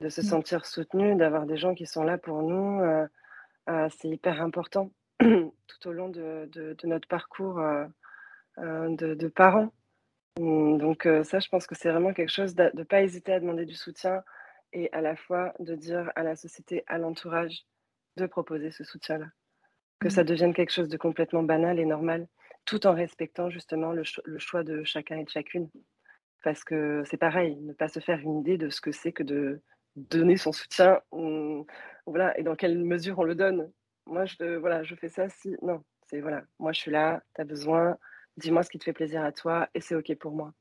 De 0.00 0.08
se 0.08 0.22
mmh. 0.22 0.24
sentir 0.24 0.64
soutenu, 0.64 1.16
d'avoir 1.16 1.44
des 1.44 1.58
gens 1.58 1.74
qui 1.74 1.84
sont 1.84 2.02
là 2.02 2.16
pour 2.16 2.42
nous, 2.42 2.80
euh, 2.80 3.06
euh, 3.68 3.88
c'est 3.90 4.08
hyper 4.08 4.40
important 4.40 4.90
tout 5.20 5.86
au 5.86 5.92
long 5.92 6.08
de, 6.08 6.48
notre 6.84 7.06
parcours 7.08 7.60
euh, 7.60 7.86
de, 8.56 9.28
parents. 9.28 9.70
Mmh, 10.40 10.78
donc 10.78 11.06
ça, 11.24 11.40
je 11.40 11.48
pense 11.50 11.66
que 11.66 11.74
c'est 11.74 11.90
vraiment 11.90 12.14
quelque 12.14 12.32
chose 12.32 12.54
de 12.54 12.70
ne 12.72 12.82
pas 12.82 13.02
hésiter 13.02 13.34
à 13.34 13.40
demander 13.40 13.66
du 13.66 13.74
soutien 13.74 14.24
et 14.72 14.88
à 14.92 15.02
la 15.02 15.14
fois 15.14 15.52
de 15.58 15.74
dire 15.74 16.10
à 16.16 16.22
la 16.22 16.36
société, 16.36 16.84
à 16.86 16.96
l'entourage, 16.96 17.66
de 18.16 18.24
proposer 18.24 18.70
ce 18.70 18.82
soutien-là. 18.82 19.26
Que 20.00 20.08
ça 20.08 20.22
mmh. 20.22 20.26
devienne 20.26 20.54
quelque 20.54 20.72
chose 20.72 20.88
de 20.88 20.96
complètement 20.96 21.42
banal 21.42 21.78
et 21.78 21.84
normal, 21.84 22.26
tout 22.64 22.86
en 22.86 22.94
respectant 22.94 23.50
justement 23.50 23.92
le, 23.92 24.04
choix 24.38 24.62
de 24.62 24.84
chacun 24.84 25.18
et 25.18 25.24
de 25.24 25.28
chacune. 25.28 25.68
Parce 26.42 26.64
que 26.64 27.02
c'est 27.06 27.16
pareil, 27.16 27.56
ne 27.56 27.72
pas 27.72 27.88
se 27.88 28.00
faire 28.00 28.18
une 28.20 28.40
idée 28.40 28.58
de 28.58 28.68
ce 28.68 28.80
que 28.80 28.92
c'est 28.92 29.12
que 29.12 29.22
de 29.22 29.60
donner 29.96 30.36
son 30.36 30.52
soutien, 30.52 31.00
voilà, 32.06 32.36
et 32.38 32.42
dans 32.42 32.56
quelle 32.56 32.78
mesure 32.78 33.18
on 33.18 33.24
le 33.24 33.34
donne. 33.34 33.70
Moi, 34.06 34.24
je, 34.24 34.56
voilà, 34.56 34.82
je 34.82 34.94
fais 34.96 35.08
ça 35.08 35.28
si. 35.28 35.54
Non, 35.62 35.84
c'est 36.06 36.20
voilà, 36.20 36.42
moi 36.58 36.72
je 36.72 36.80
suis 36.80 36.90
là, 36.90 37.22
tu 37.34 37.40
as 37.40 37.44
besoin, 37.44 37.96
dis-moi 38.36 38.62
ce 38.62 38.70
qui 38.70 38.78
te 38.78 38.84
fait 38.84 38.92
plaisir 38.92 39.22
à 39.22 39.32
toi 39.32 39.68
et 39.74 39.80
c'est 39.80 39.94
OK 39.94 40.14
pour 40.16 40.32
moi. 40.32 40.52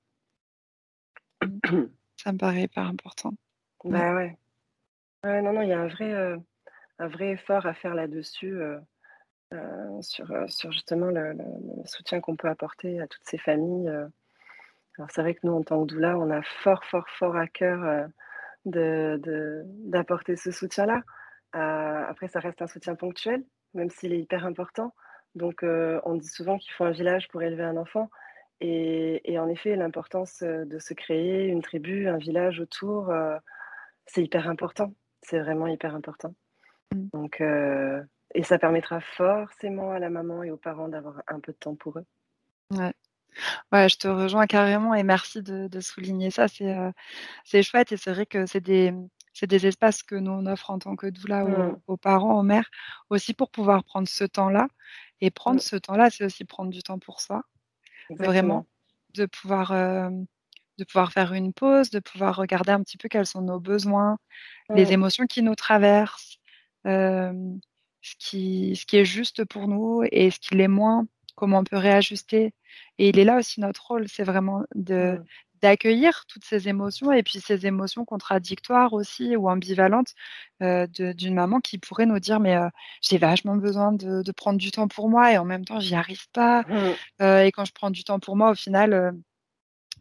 Ça 2.17 2.31
me 2.31 2.37
paraît 2.37 2.63
hyper 2.63 2.85
important. 2.85 3.33
Bah 3.83 4.15
ouais. 4.15 4.37
ouais 5.23 5.41
non, 5.41 5.53
non, 5.53 5.61
il 5.61 5.69
y 5.69 5.73
a 5.73 5.79
un 5.79 5.87
vrai, 5.87 6.13
euh, 6.13 6.37
un 6.99 7.07
vrai 7.07 7.31
effort 7.31 7.65
à 7.65 7.73
faire 7.73 7.95
là-dessus, 7.95 8.53
euh, 8.53 8.79
euh, 9.53 10.01
sur, 10.01 10.27
sur 10.47 10.71
justement 10.71 11.07
le, 11.07 11.35
soutien 11.85 12.21
qu'on 12.21 12.35
peut 12.35 12.47
apporter 12.47 12.99
à 13.01 13.07
toutes 13.07 13.23
ces 13.25 13.37
familles. 13.37 13.89
Alors 14.97 15.09
c'est 15.09 15.21
vrai 15.21 15.33
que 15.33 15.41
nous, 15.43 15.53
en 15.53 15.63
tant 15.63 15.81
que 15.81 15.93
doula, 15.93 16.17
on 16.17 16.29
a 16.29 16.41
fort, 16.41 16.83
fort, 16.85 17.09
fort 17.09 17.35
à 17.35 17.47
cœur 17.47 18.07
d'apporter 18.65 20.33
de, 20.33 20.37
ce 20.37 20.51
soutien-là. 20.51 21.01
après, 21.53 22.27
ça 22.27 22.39
reste 22.39 22.61
un 22.61 22.67
soutien 22.67 22.95
ponctuel, 22.95 23.43
même 23.73 23.89
s'il 23.89 24.13
est 24.13 24.19
hyper 24.19 24.45
important. 24.45 24.93
Donc, 25.35 25.63
on 25.63 26.15
dit 26.15 26.27
souvent 26.27 26.57
qu'il 26.57 26.71
faut 26.73 26.83
un 26.83 26.91
village 26.91 27.27
pour 27.29 27.41
élever 27.41 27.63
un 27.63 27.77
enfant. 27.77 28.09
Et, 28.61 29.39
en 29.39 29.49
effet, 29.49 29.75
l'importance 29.75 30.43
euh, 30.43 30.65
de 30.65 30.77
se 30.77 30.93
créer 30.93 31.47
une 31.47 31.63
tribu, 31.63 32.07
un 32.07 32.17
village 32.17 32.59
autour, 32.59 33.09
euh, 33.09 33.35
c'est 34.05 34.23
hyper 34.23 34.47
important. 34.47 34.93
C'est 35.23 35.39
vraiment 35.39 35.65
hyper 35.65 35.95
important. 35.95 36.35
Mmh. 36.93 37.07
Donc, 37.13 37.41
euh, 37.41 38.03
et 38.33 38.43
ça 38.43 38.57
permettra 38.57 39.01
forcément 39.01 39.91
à 39.91 39.99
la 39.99 40.09
maman 40.09 40.43
et 40.43 40.51
aux 40.51 40.57
parents 40.57 40.87
d'avoir 40.87 41.21
un 41.27 41.39
peu 41.39 41.51
de 41.51 41.57
temps 41.57 41.75
pour 41.75 41.99
eux. 41.99 42.05
Ouais. 42.71 42.93
Ouais, 43.71 43.87
je 43.87 43.97
te 43.97 44.07
rejoins 44.07 44.45
carrément 44.45 44.93
et 44.93 45.03
merci 45.03 45.41
de, 45.41 45.79
souligner 45.79 46.31
ça. 46.31 46.47
C'est 46.47 47.63
chouette 47.63 47.91
et 47.91 47.97
c'est 47.97 48.11
vrai 48.11 48.25
que 48.25 48.45
c'est 48.45 48.61
des, 48.61 48.93
des 49.41 49.67
espaces 49.67 50.03
que 50.03 50.15
nous 50.15 50.31
on 50.31 50.45
offre 50.45 50.69
en 50.69 50.79
tant 50.79 50.95
que 50.95 51.07
doula 51.07 51.45
mmh. 51.45 51.79
aux, 51.87 51.97
parents, 51.97 52.39
aux 52.39 52.43
mères, 52.43 52.69
aussi 53.09 53.33
pour 53.33 53.49
pouvoir 53.49 53.83
prendre 53.83 54.07
ce 54.07 54.25
temps-là. 54.25 54.67
Et 55.21 55.29
prendre 55.31 55.57
mmh. 55.57 55.61
ce 55.61 55.75
temps-là, 55.75 56.09
c'est 56.09 56.25
aussi 56.25 56.45
prendre 56.45 56.71
du 56.71 56.81
temps 56.81 56.99
pour 56.99 57.21
soi. 57.21 57.43
Vraiment, 58.09 58.65
de 59.13 59.25
pouvoir, 59.25 59.71
euh, 59.71 60.09
de 60.77 60.83
pouvoir 60.83 61.13
faire 61.13 61.33
une 61.33 61.53
pause, 61.53 61.89
de 61.91 61.99
pouvoir 61.99 62.35
regarder 62.35 62.71
un 62.71 62.81
petit 62.81 62.97
peu 62.97 63.07
quels 63.07 63.25
sont 63.25 63.41
nos 63.41 63.59
besoins, 63.59 64.17
les 64.69 64.91
émotions 64.91 65.25
qui 65.27 65.41
nous 65.41 65.55
traversent, 65.55 66.39
euh, 66.87 67.31
ce, 68.01 68.15
qui, 68.19 68.75
ce 68.75 68.85
qui 68.85 68.97
est 68.97 69.05
juste 69.05 69.45
pour 69.45 69.67
nous 69.67 70.03
et 70.11 70.31
ce 70.31 70.39
qui 70.39 70.55
l'est 70.55 70.67
moins, 70.67 71.07
comment 71.35 71.59
on 71.59 71.63
peut 71.63 71.77
réajuster. 71.77 72.53
Et 72.97 73.09
il 73.09 73.19
est 73.19 73.25
là 73.25 73.37
aussi 73.37 73.59
notre 73.61 73.85
rôle, 73.87 74.07
c'est 74.07 74.23
vraiment 74.23 74.63
de, 74.75 75.17
mmh 75.19 75.25
d'accueillir 75.61 76.25
toutes 76.27 76.43
ces 76.43 76.67
émotions 76.67 77.11
et 77.11 77.23
puis 77.23 77.39
ces 77.39 77.65
émotions 77.65 78.03
contradictoires 78.05 78.93
aussi 78.93 79.35
ou 79.35 79.49
ambivalentes 79.49 80.13
euh, 80.61 80.87
d'une 80.87 81.33
maman 81.33 81.59
qui 81.59 81.77
pourrait 81.77 82.05
nous 82.05 82.19
dire 82.19 82.39
mais 82.39 82.55
euh, 82.55 82.67
j'ai 83.01 83.17
vachement 83.17 83.55
besoin 83.55 83.91
de, 83.91 84.23
de, 84.23 84.31
prendre 84.31 84.59
du 84.59 84.71
temps 84.71 84.87
pour 84.87 85.09
moi 85.09 85.31
et 85.31 85.37
en 85.37 85.45
même 85.45 85.65
temps 85.65 85.79
j'y 85.79 85.95
arrive 85.95 86.27
pas 86.31 86.63
mmh. 86.63 86.95
euh, 87.21 87.43
et 87.43 87.51
quand 87.51 87.65
je 87.65 87.73
prends 87.73 87.91
du 87.91 88.03
temps 88.03 88.19
pour 88.19 88.35
moi 88.35 88.51
au 88.51 88.55
final 88.55 89.13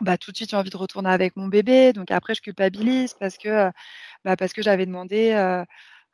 bah, 0.01 0.17
tout 0.17 0.31
de 0.31 0.37
suite 0.37 0.51
j'ai 0.51 0.57
envie 0.57 0.71
de 0.71 0.77
retourner 0.77 1.11
avec 1.11 1.37
mon 1.37 1.49
bébé 1.49 1.93
donc 1.93 2.11
après 2.11 2.35
je 2.35 2.41
culpabilise 2.41 3.15
parce 3.15 3.37
que 3.37 3.71
bah, 4.25 4.37
parce 4.37 4.53
que 4.53 4.63
j'avais 4.63 4.87
demandé 4.87 5.35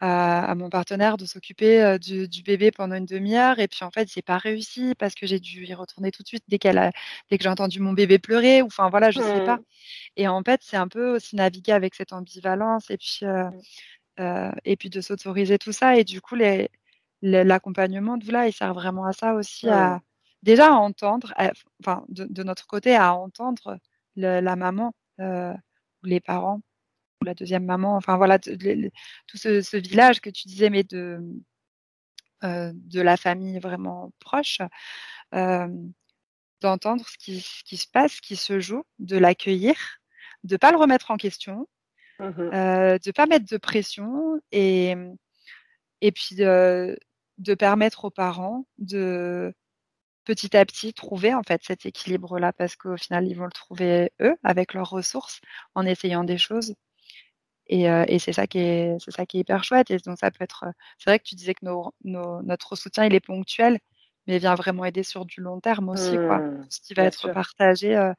à, 0.01 0.55
mon 0.55 0.69
partenaire 0.69 1.17
de 1.17 1.25
s'occuper 1.25 1.99
du, 1.99 2.43
bébé 2.43 2.71
pendant 2.71 2.97
une 2.97 3.07
demi-heure. 3.07 3.59
Et 3.59 3.69
puis 3.69 3.85
en 3.85 3.91
fait, 3.91 4.11
j'ai 4.13 4.23
pas 4.23 4.39
réussi 4.39 4.95
parce 4.99 5.15
que 5.15 5.27
j'ai 5.27 5.41
dû 5.41 5.65
y 5.65 5.75
retourner 5.75 6.11
tout 6.11 6.23
de 6.23 6.29
suite 6.29 6.45
dès 6.49 6.59
qu'elle 6.59 6.93
dès 7.31 7.39
que 7.39 7.43
j'ai 7.43 7.49
entendu 7.49 7.81
mon 7.81 7.93
bébé 7.93 8.19
pleurer. 8.19 8.63
Ou 8.63 8.67
enfin 8.67 8.91
voilà, 8.91 9.11
je 9.11 9.21
sais 9.21 9.45
pas. 9.45 9.57
Mmh. 9.57 9.65
Et 10.17 10.29
en 10.29 10.43
fait, 10.43 10.61
c'est 10.63 10.77
un 10.77 10.89
peu 10.89 11.17
aussi 11.17 11.37
naviguer 11.37 11.73
avec 11.73 11.95
cette 11.95 12.13
ambivalence 12.13 12.91
et 12.91 12.99
puis 12.99 13.21
mmh. 13.23 14.53
et 14.65 14.77
puis 14.77 14.91
de 14.91 15.01
s'autoriser 15.01 15.59
tout 15.59 15.73
ça. 15.73 15.97
Et 15.97 16.05
du 16.05 16.21
coup, 16.21 16.35
les, 16.35 16.71
l'accompagnement 17.23 18.17
de 18.17 18.31
là, 18.33 18.49
il 18.49 18.53
sert 18.53 18.75
vraiment 18.75 19.05
à 19.05 19.13
ça 19.13 19.35
aussi, 19.35 19.69
à 19.69 20.01
déjà 20.43 20.69
à 20.69 20.77
entendre, 20.77 21.35
enfin 21.81 22.05
de, 22.09 22.43
notre 22.43 22.67
côté, 22.67 22.95
à 22.95 23.15
entendre 23.15 23.79
la 24.17 24.57
maman 24.57 24.93
ou 25.19 26.07
les 26.07 26.21
parents 26.21 26.61
la 27.27 27.35
deuxième 27.35 27.65
maman, 27.65 27.97
enfin 27.97 28.17
voilà, 28.17 28.39
tout 28.39 28.57
ce, 29.37 29.77
village 29.77 30.21
que 30.21 30.31
tu 30.31 30.49
disais, 30.49 30.71
mais 30.71 30.85
de, 30.85 31.21
euh, 32.45 32.73
de 32.75 33.01
la 33.01 33.17
famille 33.17 33.59
vraiment 33.59 34.13
proche, 34.21 34.61
euh, 35.35 35.69
d'entendre 36.61 37.05
ce 37.09 37.19
qui, 37.19 37.41
se 37.41 37.87
passe, 37.89 38.15
ce 38.15 38.21
qui 38.23 38.37
se 38.37 38.61
joue, 38.61 38.85
de 38.99 39.19
l'accueillir, 39.19 39.77
de 40.45 40.55
ne 40.55 40.59
pas 40.59 40.71
le 40.71 40.79
remettre 40.79 41.11
en 41.11 41.17
question, 41.17 41.69
mmh 42.19 42.25
euh, 42.41 42.99
de 42.99 43.09
ne 43.09 43.13
pas 43.13 43.27
mettre 43.27 43.47
de 43.51 43.59
pression 43.59 44.41
et, 44.51 44.95
et 46.01 46.13
puis 46.13 46.35
de, 46.37 46.99
de 47.39 47.55
permettre 47.55 48.07
aux 48.07 48.11
parents 48.11 48.67
de 48.79 49.55
petit 50.25 50.57
à 50.57 50.65
petit 50.67 50.93
trouver 50.93 51.35
en 51.35 51.43
fait 51.43 51.63
cet 51.65 51.87
équilibre 51.87 52.39
là 52.39 52.53
parce 52.53 52.77
qu'au 52.77 52.97
final 52.97 53.27
ils 53.29 53.35
vont 53.37 53.45
le 53.45 53.53
trouver 53.53 54.13
eux 54.21 54.37
avec 54.43 54.75
leurs 54.75 54.91
ressources 54.91 55.41
en 55.75 55.87
essayant 55.87 56.25
des 56.25 56.39
choses 56.39 56.75
et, 57.69 57.91
euh, 57.91 58.05
et 58.09 58.19
c'est 58.19 58.33
ça 58.33 58.47
qui 58.47 58.59
est, 58.59 58.97
c'est 59.01 59.11
ça 59.11 59.27
qui 59.27 59.39
est 59.39 59.41
hyper 59.41 59.65
chouette. 59.65 59.91
Et 59.91 59.99
donc 59.99 60.19
ça 60.19 60.31
peut 60.31 60.45
être, 60.45 60.65
euh, 60.67 60.73
c'est 60.99 61.11
vrai 61.11 61.19
que 61.19 61.25
tu 61.25 61.35
disais 61.35 61.55
que 61.55 61.65
nos, 61.65 61.93
nos, 62.05 62.43
notre 62.43 62.77
soutien 62.77 63.05
il 63.05 63.15
est 63.15 63.21
ponctuel, 63.21 63.79
mais 64.27 64.37
il 64.37 64.41
vient 64.41 64.55
vraiment 64.55 64.85
aider 64.85 65.03
sur 65.03 65.25
du 65.25 65.41
long 65.41 65.61
terme 65.61 65.89
aussi. 65.89 66.17
quoi. 66.17 66.39
Mmh, 66.39 66.67
ce 66.71 66.81
qui 66.81 66.95
va 66.95 67.05
être 67.05 67.33
partagé, 67.33 67.97
euh, 67.97 68.13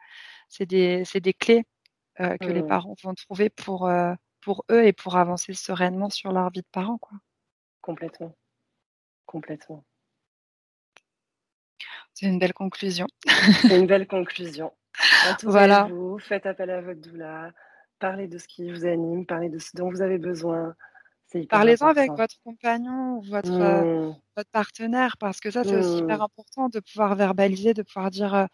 c'est 0.50 0.66
des, 0.66 1.04
c'est 1.06 1.22
des 1.22 1.34
clés 1.34 1.64
euh, 2.20 2.38
que 2.38 2.48
les 2.48 2.64
mmh. 2.64 2.68
parents 2.68 2.96
vont 3.04 3.14
trouver 3.14 3.50
pour, 3.50 3.90
pour 4.42 4.66
eux 4.72 4.86
et 4.86 4.94
pour 4.94 5.18
avancer 5.18 5.54
sereinement 5.54 6.10
sur 6.10 6.32
leur 6.32 6.50
vie 6.50 6.62
de 6.62 6.68
parents. 6.72 6.98
Quoi. 6.98 7.18
Complètement. 7.82 8.36
Complètement. 9.26 9.84
C'est 12.14 12.26
une 12.26 12.40
belle 12.40 12.54
conclusion. 12.54 13.08
c'est 13.62 13.78
une 13.78 13.86
belle 13.88 14.08
conclusion. 14.08 14.74
voilà. 15.44 15.84
Vous 15.84 16.18
faites 16.18 16.46
appel 16.48 16.72
à 16.72 16.82
votre 16.82 17.00
doula, 17.00 17.52
parlez 18.00 18.28
de 18.28 18.38
ce 18.38 18.48
qui 18.48 18.70
vous 18.70 18.86
anime, 18.86 19.26
parlez 19.26 19.50
de 19.50 19.60
ce 19.60 19.76
dont 19.76 19.90
vous 19.90 20.02
avez 20.02 20.18
besoin. 20.18 20.76
Parlez-en 21.50 21.88
avec 21.88 22.12
votre 22.12 22.36
compagnon 22.44 23.18
ou 23.18 23.22
votre, 23.22 23.52
euh, 23.52 24.10
mmh. 24.10 24.16
votre 24.38 24.50
partenaire, 24.52 25.18
parce 25.18 25.42
que 25.42 25.52
ça, 25.52 25.64
c'est 25.64 25.76
aussi 25.76 25.98
hyper 25.98 26.20
mmh. 26.20 26.22
important 26.22 26.70
de 26.70 26.80
pouvoir 26.80 27.16
verbaliser, 27.16 27.74
de 27.74 27.84
pouvoir 27.84 28.10
dire 28.10 28.34
euh, 28.34 28.46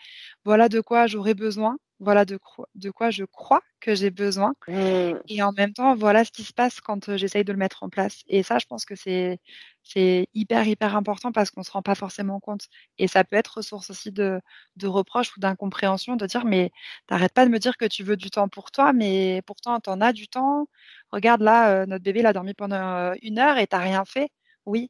voilà 0.43 0.69
de 0.69 0.81
quoi 0.81 1.05
j'aurais 1.05 1.35
besoin, 1.35 1.77
voilà 2.03 2.25
de, 2.25 2.39
de, 2.75 2.91
quoi 2.91 3.09
je 3.09 3.23
crois 3.23 3.61
que 3.79 3.95
j'ai 3.95 4.11
besoin. 4.11 4.53
Mmh. 4.67 5.13
Et 5.27 5.41
en 5.41 5.51
même 5.53 5.73
temps, 5.73 5.95
voilà 5.95 6.23
ce 6.25 6.31
qui 6.31 6.43
se 6.43 6.53
passe 6.53 6.81
quand 6.81 7.09
euh, 7.09 7.17
j'essaye 7.17 7.43
de 7.43 7.51
le 7.51 7.57
mettre 7.57 7.83
en 7.83 7.89
place. 7.89 8.21
Et 8.27 8.43
ça, 8.43 8.59
je 8.59 8.65
pense 8.65 8.85
que 8.85 8.95
c'est 8.95 9.39
c'est 9.83 10.27
hyper, 10.33 10.65
hyper 10.65 10.95
important 10.95 11.31
parce 11.31 11.51
qu'on 11.51 11.61
ne 11.61 11.65
se 11.65 11.71
rend 11.71 11.81
pas 11.81 11.95
forcément 11.95 12.39
compte. 12.39 12.67
Et 12.97 13.07
ça 13.07 13.23
peut 13.23 13.35
être 13.35 13.61
source 13.61 13.89
aussi 13.89 14.11
de, 14.11 14.39
de 14.77 14.87
reproches 14.87 15.35
ou 15.35 15.39
d'incompréhension, 15.39 16.15
de 16.15 16.25
dire, 16.25 16.45
mais 16.45 16.71
t'arrêtes 17.07 17.33
pas 17.33 17.45
de 17.45 17.51
me 17.51 17.59
dire 17.59 17.77
que 17.77 17.85
tu 17.85 18.03
veux 18.03 18.15
du 18.15 18.29
temps 18.29 18.47
pour 18.47 18.71
toi, 18.71 18.93
mais 18.93 19.41
pourtant, 19.45 19.79
tu 19.79 19.89
en 19.89 19.99
as 20.01 20.13
du 20.13 20.27
temps. 20.27 20.67
Regarde 21.11 21.41
là, 21.41 21.81
euh, 21.81 21.85
notre 21.85 22.03
bébé, 22.03 22.21
il 22.21 22.25
a 22.25 22.33
dormi 22.33 22.53
pendant 22.53 22.77
euh, 22.77 23.13
une 23.21 23.39
heure 23.39 23.57
et 23.57 23.67
t'as 23.67 23.79
rien 23.79 24.05
fait. 24.05 24.29
Oui. 24.65 24.89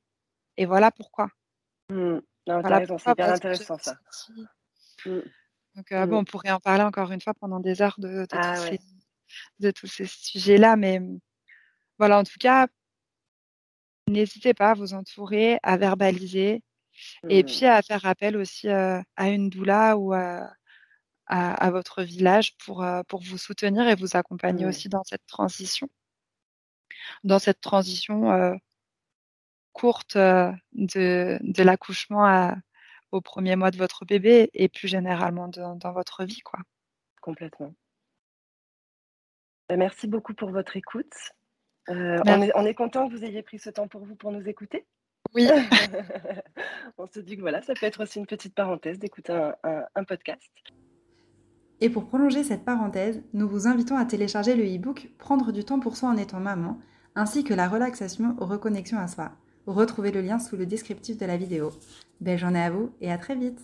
Et 0.58 0.66
voilà 0.66 0.92
pourquoi. 0.92 1.30
Mmh. 1.90 2.20
c'est 2.46 3.16
bien 3.16 3.34
intéressant 3.34 3.78
ça. 3.80 3.96
Mmh. 5.06 5.20
Donc, 5.76 5.92
euh, 5.92 6.06
bon, 6.06 6.18
mmh. 6.18 6.20
on 6.20 6.24
pourrait 6.26 6.52
en 6.52 6.60
parler 6.60 6.84
encore 6.84 7.12
une 7.12 7.22
fois 7.22 7.34
pendant 7.34 7.60
des 7.60 7.82
heures 7.82 7.96
de, 7.98 8.08
de, 8.08 8.28
ah 8.32 8.56
tous, 8.56 8.64
ces, 8.64 8.80
de 9.60 9.72
tous 9.72 9.88
ces 9.88 10.06
sujets-là, 10.06 10.76
mais 10.76 11.02
voilà, 11.98 12.20
en 12.20 12.24
tout 12.24 12.38
cas, 12.40 12.68
N'hésitez 14.08 14.54
pas 14.54 14.72
à 14.72 14.74
vous 14.74 14.94
entourer, 14.94 15.60
à 15.64 15.78
verbaliser 15.78 16.62
et 17.30 17.44
mmh. 17.44 17.46
puis 17.46 17.66
à 17.66 17.82
faire 17.82 18.06
appel 18.06 18.36
aussi 18.38 18.68
à 18.70 19.04
une 19.18 19.50
doula 19.50 19.98
ou 19.98 20.14
à, 20.14 20.52
à, 21.26 21.72
votre 21.72 22.04
village 22.04 22.56
pour, 22.58 22.86
pour 23.08 23.22
vous 23.24 23.38
soutenir 23.38 23.88
et 23.88 23.96
vous 23.96 24.18
accompagner 24.18 24.66
mmh. 24.66 24.70
aussi 24.70 24.90
dans 24.90 25.04
cette 25.04 25.26
transition. 25.26 25.90
Dans 27.24 27.40
cette 27.40 27.62
transition 27.62 28.60
courte 29.72 30.18
de, 30.18 31.40
de 31.42 31.64
l'accouchement 31.64 32.56
au 33.14 33.22
premier 33.22 33.56
mois 33.56 33.72
de 33.72 33.78
votre 33.78 34.06
bébé 34.06 34.50
et 34.54 34.68
plus 34.68 34.88
généralement 34.88 35.48
dans, 35.48 35.76
dans 35.76 35.92
votre 35.92 36.24
vie. 36.26 36.42
Quoi. 36.42 36.60
Complètement. 37.22 37.74
Bah, 39.70 39.78
merci 39.78 40.08
beaucoup 40.08 40.34
pour 40.34 40.52
votre 40.52 40.76
écoute. 40.76 41.14
Euh, 41.90 42.18
on, 42.26 42.66
est, 42.66 42.74
content 42.74 43.10
que 43.10 43.16
vous 43.16 43.26
ayez 43.26 43.44
pris 43.44 43.60
ce 43.60 43.70
temps 43.70 43.88
pour 43.88 44.06
vous 44.06 44.16
pour 44.16 44.32
nous 44.32 44.48
écouter. 44.48 44.86
Oui. 45.34 45.48
on 46.98 47.08
se 47.08 47.20
dit 47.20 47.36
que 47.36 47.42
voilà, 47.42 47.62
ça 47.62 47.74
peut 47.74 47.86
être 47.86 48.04
aussi 48.04 48.20
une 48.20 48.26
petite 48.26 48.56
parenthèse 48.56 49.00
d'écouter 49.00 49.34
un, 49.64 50.04
podcast. 50.04 50.50
Et 51.82 51.90
pour 51.90 52.08
prolonger 52.08 52.44
cette 52.44 52.64
parenthèse, 52.64 53.22
nous 53.34 53.48
vous 53.48 53.68
invitons 53.68 53.98
à 53.98 54.06
télécharger 54.06 54.56
le 54.56 54.64
e-book 54.64 55.10
Prendre 55.18 55.52
du 55.52 55.66
temps 55.66 55.80
pour 55.80 55.98
soi 55.98 56.10
en 56.10 56.18
étant 56.18 56.40
maman, 56.40 56.80
ainsi 57.16 57.44
que 57.44 57.54
la 57.54 57.68
relaxation 57.68 58.36
aux 58.40 58.46
reconnexions 58.46 59.00
à 59.00 59.08
soi. 59.08 59.34
Retrouvez 59.66 60.12
le 60.12 60.22
lien 60.22 60.40
sous 60.40 60.56
le 60.56 60.66
descriptif 60.66 61.18
de 61.18 61.26
la 61.26 61.38
vidéo. 61.38 61.72
Belle 62.24 62.40
journée 62.40 62.62
à 62.62 62.70
vous 62.70 62.96
et 63.02 63.12
à 63.12 63.18
très 63.18 63.36
vite 63.36 63.60